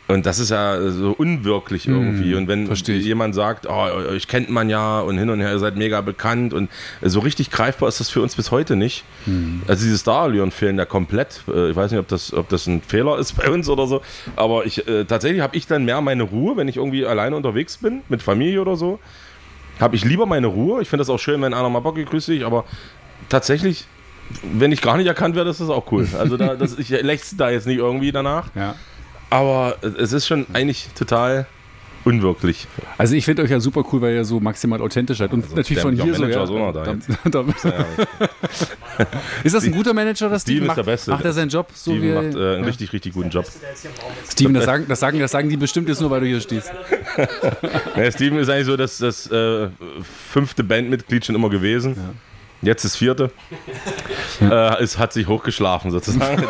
[0.09, 2.33] und das ist ja so unwirklich irgendwie.
[2.35, 3.73] und wenn jemand sagt, oh,
[4.09, 6.69] euch kennt man ja und hin und her, ihr seid mega bekannt und
[7.01, 9.03] so richtig greifbar ist das für uns bis heute nicht.
[9.67, 11.41] Also diese Starlion fehlen ja komplett.
[11.53, 14.01] Äh, Ich weiß nicht, ob das, ob das ein Fehler ist bei uns oder so,
[14.35, 17.77] aber ich, äh, tatsächlich habe ich dann mehr meine Ruhe, wenn ich irgendwie alleine unterwegs
[17.77, 18.99] bin, mit Familie oder so.
[19.79, 20.81] Habe ich lieber meine Ruhe.
[20.81, 22.63] Ich finde das auch schön, wenn einer mal Bock grüßt dich, aber
[23.29, 23.85] tatsächlich,
[24.41, 26.07] wenn ich gar nicht erkannt werde, ist das auch cool.
[26.17, 28.47] Also da, das, ich lächze da jetzt nicht irgendwie danach.
[28.55, 28.75] Ja.
[29.29, 31.47] Aber es ist schon eigentlich total
[32.07, 32.67] unwirklich.
[32.97, 35.33] Also ich finde euch ja super cool, weil ihr so maximal authentisch seid.
[35.33, 36.25] Und natürlich der- von hier so.
[36.27, 37.85] Ja, ist da da, da,
[39.43, 40.57] ist das ein guter Manager, das Steven?
[40.57, 41.11] Steven ist macht, der Beste.
[41.11, 42.65] Macht er seinen Job so Steven wie macht äh, einen ja.
[42.65, 43.45] richtig, richtig guten Job.
[44.31, 46.71] Steven, das sagen, das, sagen, das sagen die bestimmt jetzt nur, weil du hier stehst.
[47.95, 49.69] Ja, Steven ist eigentlich so das, das äh,
[50.31, 51.95] fünfte Bandmitglied schon immer gewesen.
[52.61, 53.31] Jetzt das vierte.
[54.41, 56.43] Äh, es hat sich hochgeschlafen sozusagen.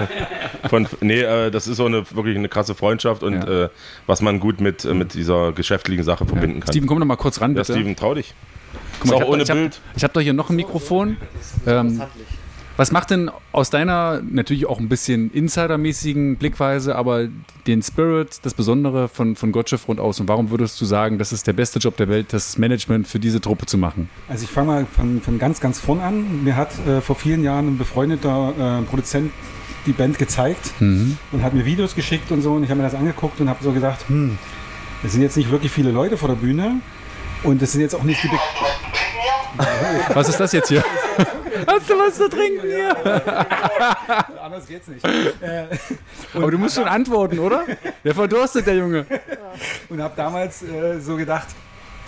[0.68, 3.64] Von, nee, äh, das ist so eine wirklich eine krasse Freundschaft und Ja.
[3.64, 3.68] äh,
[4.06, 6.72] was man gut mit, äh, mit dieser geschäftlichen Sache verbinden kann.
[6.72, 7.72] Steven, komm doch mal kurz ran, ja, bitte.
[7.74, 8.34] Steven, trau dich.
[9.00, 9.80] Guck mal, Ist auch ohne ich hab, Bild.
[9.96, 11.16] Ich habe doch hier noch ein Mikrofon.
[11.66, 12.02] Ähm,
[12.76, 17.28] was macht denn aus deiner natürlich auch ein bisschen insidermäßigen Blickweise, aber
[17.66, 20.20] den Spirit, das Besondere von, von Gotcha Front aus?
[20.20, 23.18] Und warum würdest du sagen, das ist der beste Job der Welt, das Management für
[23.18, 24.08] diese Truppe zu machen?
[24.28, 26.44] Also ich fange mal von, von ganz, ganz vorn an.
[26.44, 29.30] Mir hat äh, vor vielen Jahren ein befreundeter äh, Produzent
[29.86, 31.16] die Band gezeigt Mhm.
[31.32, 32.52] und hat mir Videos geschickt und so.
[32.54, 34.36] Und ich habe mir das angeguckt und habe so gedacht, hm,
[35.04, 36.80] es sind jetzt nicht wirklich viele Leute vor der Bühne.
[37.42, 38.28] Und es sind jetzt auch nicht die...
[38.28, 38.38] Be
[40.14, 40.84] Was ist das jetzt hier?
[41.66, 42.94] Hast du was zu trinken hier?
[44.42, 45.04] Anders geht's nicht.
[45.04, 45.66] Äh,
[46.34, 47.64] Aber du musst schon antworten, oder?
[48.04, 49.06] Der verdurstet, der Junge.
[49.88, 51.48] und habe damals äh, so gedacht,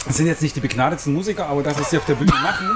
[0.08, 2.66] es sind jetzt nicht die begnadetsten Musiker, aber das, was sie auf der Bühne machen,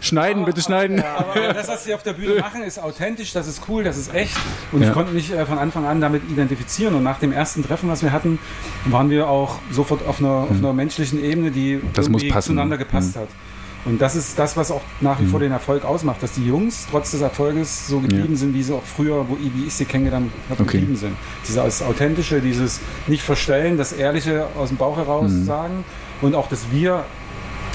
[0.00, 1.02] Schneiden, bitte schneiden.
[1.02, 4.14] aber das, was sie auf der Bühne machen, ist authentisch, das ist cool, das ist
[4.14, 4.36] echt.
[4.72, 4.88] Und Ja.
[4.88, 6.94] ich konnte mich äh, von Anfang an damit identifizieren.
[6.94, 8.38] Und nach dem ersten Treffen, was wir hatten,
[8.86, 11.80] waren wir auch sofort auf einer, auf einer menschlichen Ebene, die.
[11.94, 13.20] Das irgendwie zueinander gepasst Mhm.
[13.20, 13.28] hat.
[13.86, 16.86] Und das ist das, was auch nach wie vor den Erfolg ausmacht, dass die Jungs
[16.90, 20.30] trotz des Erfolges so geblieben sind, wie sie auch früher, wo wie ich sie kennengelernt
[20.50, 20.72] habe, Okay.
[20.78, 21.16] geblieben sind.
[21.46, 25.44] Dieses Authentische, dieses nicht verstellen, das Ehrliche aus dem Bauch heraus Mhm.
[25.44, 25.84] sagen
[26.20, 27.04] und auch, dass wir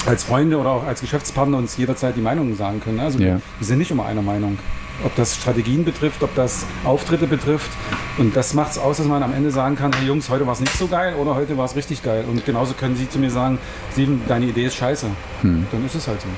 [0.04, 3.00] als Freunde oder auch als Geschäftspartner uns jederzeit die Meinungen sagen können.
[3.00, 3.40] Also Ja.
[3.58, 4.58] wir sind nicht immer einer Meinung.
[5.04, 7.70] Ob das Strategien betrifft, ob das Auftritte betrifft.
[8.18, 10.52] Und das macht es aus, dass man am Ende sagen kann, hey Jungs, heute war
[10.52, 12.24] es nicht so geil oder heute war es richtig geil.
[12.30, 13.58] Und genauso können sie zu mir sagen,
[13.92, 15.06] Steven, deine Idee ist scheiße.
[15.40, 15.66] Hm.
[15.72, 16.28] Dann ist es halt so.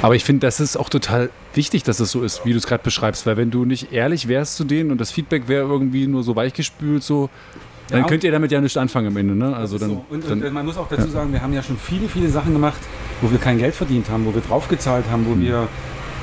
[0.00, 2.66] Aber ich finde, das ist auch total wichtig, dass es so ist, wie du es
[2.66, 3.26] gerade beschreibst.
[3.26, 6.34] Weil wenn du nicht ehrlich wärst zu denen und das Feedback wäre irgendwie nur so
[6.36, 7.28] weichgespült, so,
[7.90, 8.06] dann Ja.
[8.06, 9.34] könnt ihr damit ja nicht anfangen am Ende.
[9.34, 9.54] Ne?
[9.56, 10.04] Also dann, So.
[10.08, 11.10] Und, dann und man muss auch dazu ja.
[11.12, 12.80] sagen, wir haben ja schon viele, viele Sachen gemacht,
[13.20, 15.36] wo wir kein Geld verdient haben, wo wir draufgezahlt haben, Hm.
[15.36, 15.68] wo wir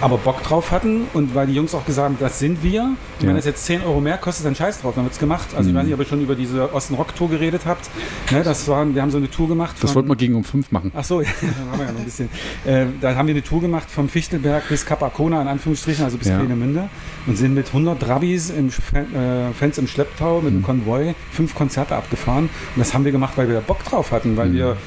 [0.01, 2.83] aber Bock drauf hatten und weil die Jungs auch gesagt haben, das sind wir.
[2.83, 3.27] Und Ja.
[3.29, 5.47] wenn das jetzt 10 Euro mehr kostet, dann scheiß drauf, dann wird's gemacht.
[5.55, 5.79] Also ich Mhm.
[5.79, 7.89] weiß nicht, ob ihr schon über diese Osten-Rock-Tour geredet habt.
[8.31, 9.75] Ne, das waren, wir haben so eine Tour gemacht.
[9.81, 10.91] das wollten wir gegen um fünf machen.
[10.95, 12.29] Ach so, ja, dann haben wir ja noch ein bisschen.
[12.65, 16.17] Äh, da haben wir eine Tour gemacht vom Fichtelberg bis Kap Arkona in Anführungsstrichen, also
[16.17, 16.39] bis Ja.
[16.39, 16.89] Peenemünde
[17.27, 20.63] und sind mit 100 Rabis, im, äh, Fans im Schlepptau, mit einem Mhm.
[20.63, 22.45] Konvoi fünf Konzerte abgefahren.
[22.75, 24.53] Und das haben wir gemacht, weil wir da Bock drauf hatten, weil Mhm.
[24.53, 24.77] wir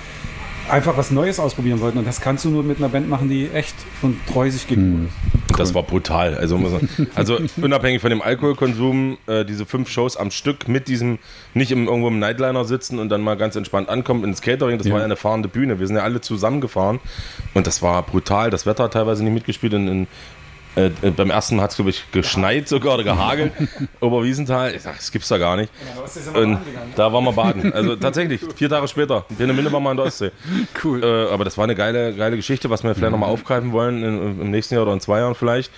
[0.70, 1.98] einfach was Neues ausprobieren wollten.
[1.98, 4.98] Und das kannst du nur mit einer Band machen, die echt und treu sich gegenüber
[4.98, 5.06] Mhm.
[5.06, 5.58] ist.
[5.58, 6.34] Das war brutal.
[6.36, 10.88] Also, muss man, also unabhängig von dem Alkoholkonsum, äh, diese fünf Shows am Stück mit
[10.88, 11.18] diesem,
[11.54, 14.86] nicht im, irgendwo im Nightliner sitzen und dann mal ganz entspannt ankommen ins Catering, das
[14.86, 14.92] Ja.
[14.92, 15.80] war ja eine fahrende Bühne.
[15.80, 17.00] Wir sind ja alle zusammengefahren
[17.54, 18.50] und das war brutal.
[18.50, 19.72] Das Wetter hat teilweise nicht mitgespielt.
[19.72, 20.06] In, in,
[20.78, 23.52] äh, äh, beim ersten hat es, glaube ich, geschneit sogar oder gehagelt.
[24.00, 25.72] Oberwiesenthal, ich sag, das gibt's da gar nicht.
[26.34, 26.58] Und
[26.94, 27.72] da waren wir baden.
[27.72, 29.24] Also tatsächlich, vier Tage später.
[29.30, 30.30] In Peenemünde waren wir an der Ostsee.
[30.84, 31.02] Cool.
[31.02, 34.40] Äh, aber das war eine geile, geile Geschichte, was wir vielleicht nochmal aufgreifen wollen in,
[34.40, 35.72] im nächsten Jahr oder in zwei Jahren vielleicht.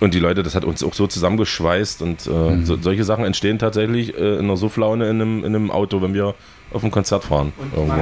[0.00, 3.58] Und die Leute, das hat uns auch so zusammengeschweißt und äh, so, solche Sachen entstehen
[3.58, 6.34] tatsächlich äh, in einer Sufflaune in einem, in einem Auto, wenn wir
[6.72, 7.52] auf ein Konzert fahren.
[7.74, 7.94] irgendwo.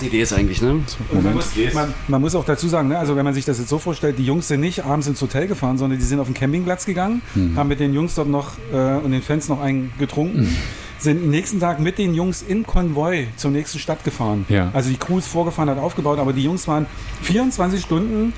[0.00, 0.70] Die Idee ist eigentlich, ne?
[1.10, 3.58] Und man, muss, man, man muss auch dazu sagen, ne, also wenn man sich das
[3.58, 6.26] jetzt so vorstellt, die Jungs sind nicht abends ins Hotel gefahren, sondern die sind auf
[6.28, 7.56] den Campingplatz gegangen, Mhm.
[7.56, 10.56] haben mit den Jungs dort noch äh, und den Fans noch einen getrunken,
[10.98, 14.44] sind am nächsten Tag mit den Jungs im Konvoi zur nächsten Stadt gefahren.
[14.48, 14.70] Ja.
[14.72, 16.86] Also die Crew ist vorgefahren, hat aufgebaut, aber die Jungs waren
[17.22, 18.32] 24 Stunden,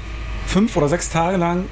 [0.47, 1.65] fünf oder sechs Tage lang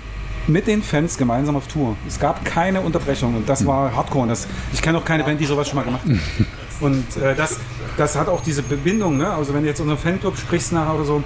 [0.47, 1.97] mit den Fans gemeinsam auf Tour.
[2.07, 4.24] Es gab keine Unterbrechung und das war Hardcore.
[4.24, 6.47] Und das, ich kenne auch keine Band, die sowas schon mal gemacht hat.
[6.81, 7.59] Und äh, das,
[7.97, 9.29] das hat auch diese Bindung, ne?
[9.31, 11.22] also wenn du jetzt unseren Fanclub sprichst nachher oder so,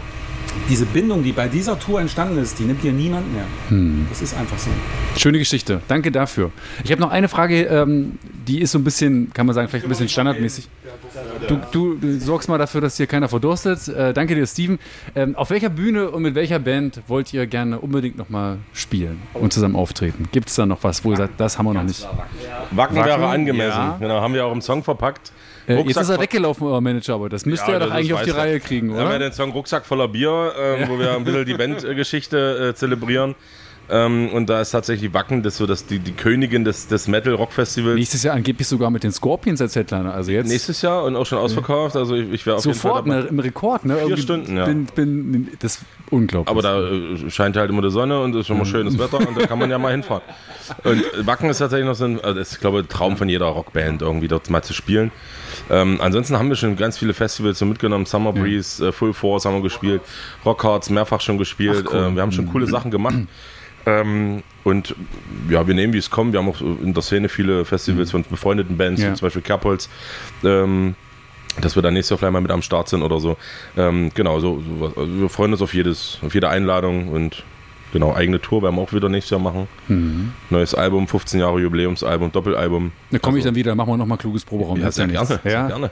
[0.69, 3.45] diese Bindung, die bei dieser Tour entstanden ist, die nimmt dir niemand mehr.
[3.69, 4.07] Hm.
[4.09, 4.71] Das ist einfach so.
[5.17, 5.81] Schöne Geschichte.
[5.89, 6.51] Danke dafür.
[6.85, 9.87] Ich habe noch eine Frage, ähm, die ist so ein bisschen, kann man sagen, vielleicht
[9.87, 10.69] ein bisschen standardmäßig.
[11.49, 13.89] Du, du, du sorgst mal dafür, dass hier keiner verdurstet.
[13.89, 14.79] Äh, danke dir, Steven.
[15.15, 19.53] Ähm, auf welcher Bühne und mit welcher Band wollt ihr gerne unbedingt nochmal spielen und
[19.53, 20.29] zusammen auftreten?
[20.33, 22.07] Gibt es da noch was, wo ihr sagt, das haben wir noch nicht?
[22.73, 23.71] Wacken wäre Wacken, angemessen.
[23.79, 23.97] ja.
[24.01, 25.33] Genau, haben wir auch im Song verpackt.
[25.67, 28.23] Äh, jetzt ist er weggelaufen, euer Manager, aber das müsste Ja, er doch eigentlich auf
[28.23, 28.31] die.
[28.31, 29.19] Reihe kriegen, Wir haben ja oder?
[29.19, 33.35] den Song Rucksack voller Bier, ähm, wo wir ein bisschen die Bandgeschichte äh, zelebrieren.
[33.91, 37.97] Ähm, und da ist tatsächlich Wacken das so das, die, die Königin des, des Metal-Rock-Festivals.
[37.97, 40.13] Nächstes Jahr angeblich sogar mit den Scorpions als Headliner.
[40.13, 41.97] Also jetzt Nächstes Jahr und auch schon ausverkauft.
[41.97, 43.29] Also ich, ich wäre auf sofort jeden Fall ne, dabei.
[43.31, 43.95] im Rekord, ne?
[43.95, 44.65] Vier Irgendwie Stunden, ja.
[44.67, 46.51] Bin, bin, das ist unglaublich.
[46.51, 49.27] Aber da äh, scheint halt immer die Sonne und es ist schon mal schönes Wetter
[49.27, 50.23] und da kann man ja mal hinfahren.
[50.85, 53.47] Und Wacken ist tatsächlich noch so ein, also das ist, glaube ich, Traum von jeder
[53.47, 55.11] Rockband, irgendwie dort mal zu spielen.
[55.71, 58.05] Ähm, ansonsten haben wir schon ganz viele Festivals so mitgenommen.
[58.05, 60.03] Summer Breeze, äh, Full Force haben wir gespielt,
[60.45, 61.87] Rockhards mehrfach schon gespielt.
[61.89, 62.01] Ach, cool.
[62.01, 63.17] äh, wir haben schon coole Sachen gemacht.
[63.89, 64.95] Ähm, und
[65.49, 66.33] ja, wir nehmen, wie es kommt.
[66.33, 69.11] Wir haben auch in der Szene viele Festivals von befreundeten Bands, Ja.
[69.11, 69.89] wie zum Beispiel Kerbholz.
[70.45, 70.95] Ähm,
[71.61, 73.37] dass wir dann nächstes Jahr vielleicht mal mit am Start sind oder so.
[73.77, 77.43] Ähm, genau, so, so also wir freuen uns auf jedes, auf jede Einladung und
[77.93, 79.67] genau, eigene Tour werden wir auch wieder nächstes Jahr machen.
[79.89, 80.33] Mhm.
[80.51, 82.93] Neues Album, 15 Jahre Jubiläumsalbum, Doppelalbum.
[83.11, 84.79] Da komme ich dann wieder, machen wir nochmal kluges Proberaum.
[84.79, 85.29] Ja, sehr nichts.
[85.29, 85.67] gerne, Ja.
[85.67, 85.91] gerne.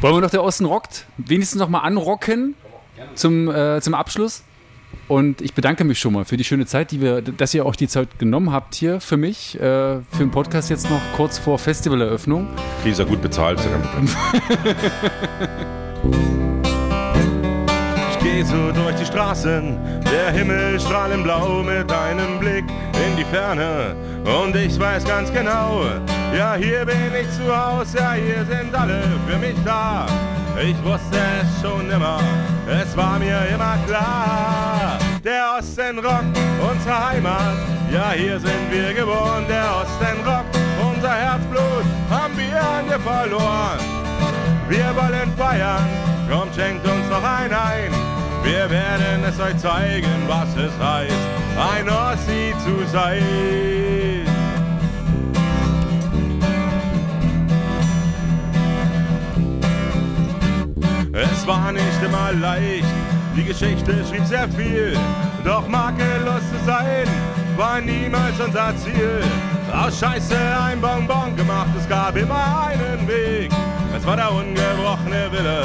[0.00, 1.06] Wollen wir noch der Osten rockt?
[1.18, 2.54] Wenigstens noch mal anrocken
[3.14, 4.42] zum, äh, zum Abschluss.
[5.08, 7.76] Und ich bedanke mich schon mal für die schöne Zeit, die wir, dass ihr euch
[7.76, 11.58] die Zeit genommen habt hier für mich, äh, für den Podcast jetzt noch kurz vor
[11.58, 12.48] Festivaleröffnung.
[12.82, 16.36] Krieg ich ja gut bezahlt, ist ja kein Problem.
[18.44, 23.96] So durch die Straßen, der Himmel strahlend blau mit deinem Blick in die Ferne.
[24.24, 25.84] Und ich weiß ganz genau,
[26.36, 30.06] ja hier bin ich zu Hause, ja hier sind alle für mich da.
[30.62, 32.20] Ich wusste es schon immer,
[32.68, 34.98] es war mir immer klar.
[35.24, 36.38] Der Osten rockt
[36.70, 37.56] unsere Heimat,
[37.90, 39.44] ja hier sind wir geboren.
[39.48, 40.56] Der Osten rockt
[40.94, 43.78] unser Herzblut, haben wir an dir verloren.
[44.68, 45.88] Wir wollen feiern,
[46.30, 48.15] kommt schenkt uns noch ein ein.
[48.46, 51.12] Wir werden es euch zeigen, was es heißt,
[51.74, 53.20] ein Ossi zu sein.
[61.12, 62.84] Es war nicht immer leicht,
[63.36, 64.96] die Geschichte schrieb sehr viel,
[65.44, 67.08] doch makellos zu sein
[67.56, 69.22] war niemals unser Ziel.
[69.72, 73.50] Aus Scheiße ein Bonbon gemacht, es gab immer einen Weg.
[73.96, 75.62] Es war der ungebrochene Wille,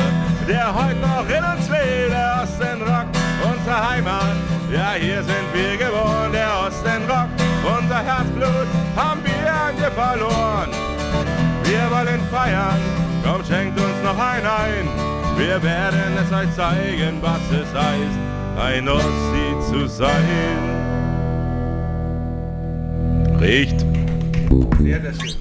[0.47, 2.11] der heute noch in uns lebt.
[2.11, 4.35] Der Osten rockt unsere Heimat,
[4.71, 6.31] ja hier sind wir geboren.
[6.31, 7.41] Der Osten rockt
[7.79, 10.69] unser Herzblut, haben wir an dir verloren.
[11.63, 12.79] Wir wollen feiern,
[13.23, 14.87] komm schenkt uns noch ein ein.
[15.37, 18.19] Wir werden es euch zeigen, was es heißt,
[18.59, 20.90] ein Ossi zu sein.
[23.41, 23.79] Riecht.
[24.79, 25.40] Sehr, sehr schön.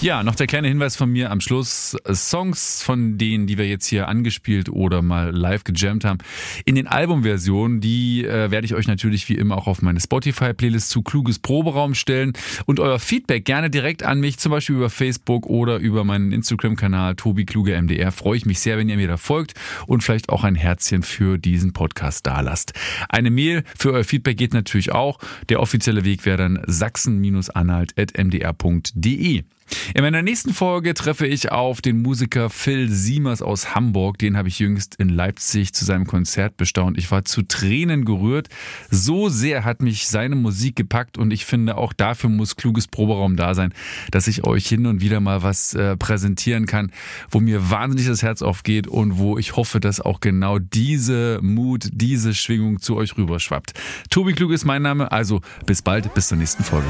[0.00, 1.96] Ja, noch der kleine Hinweis von mir am Schluss.
[2.12, 6.18] Songs von denen, die wir jetzt hier angespielt oder mal live gejammt haben,
[6.64, 10.88] in den Albumversionen, die äh, werde ich euch natürlich wie immer auch auf meine Spotify-Playlist
[10.88, 12.34] zu Kluges Proberaum stellen
[12.64, 17.16] und euer Feedback gerne direkt an mich, zum Beispiel über Facebook oder über meinen Instagram-Kanal
[17.16, 18.12] Tobi Kluge MDR.
[18.12, 19.54] Freue ich mich sehr, wenn ihr mir da folgt
[19.88, 22.72] und vielleicht auch ein Herzchen für diesen Podcast dalasst.
[23.08, 25.18] Eine Mail für euer Feedback geht natürlich auch.
[25.48, 29.42] Der offizielle Weg wäre dann sachsen-anhalt.mdr.de.
[29.94, 34.18] In meiner nächsten Folge treffe ich auf den Musiker Phil Siemers aus Hamburg.
[34.18, 36.98] Den habe ich jüngst in Leipzig zu seinem Konzert bestaunt.
[36.98, 38.48] Ich war zu Tränen gerührt.
[38.90, 43.36] So sehr hat mich seine Musik gepackt und ich finde, auch dafür muss kluges Proberaum
[43.36, 43.72] da sein,
[44.10, 46.92] dass ich euch hin und wieder mal was äh, präsentieren kann,
[47.30, 51.88] wo mir wahnsinnig das Herz aufgeht und wo ich hoffe, dass auch genau diese Mut,
[51.92, 53.74] diese Schwingung zu euch rüberschwappt.
[54.10, 56.88] Tobi Klug ist mein Name, also bis bald, bis zur nächsten Folge.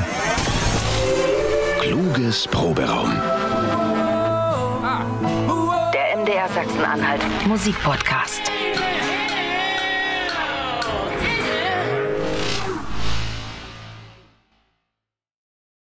[1.89, 3.11] Kluges Proberaum.
[5.95, 8.43] Der MDR Sachsen-Anhalt Musikpodcast.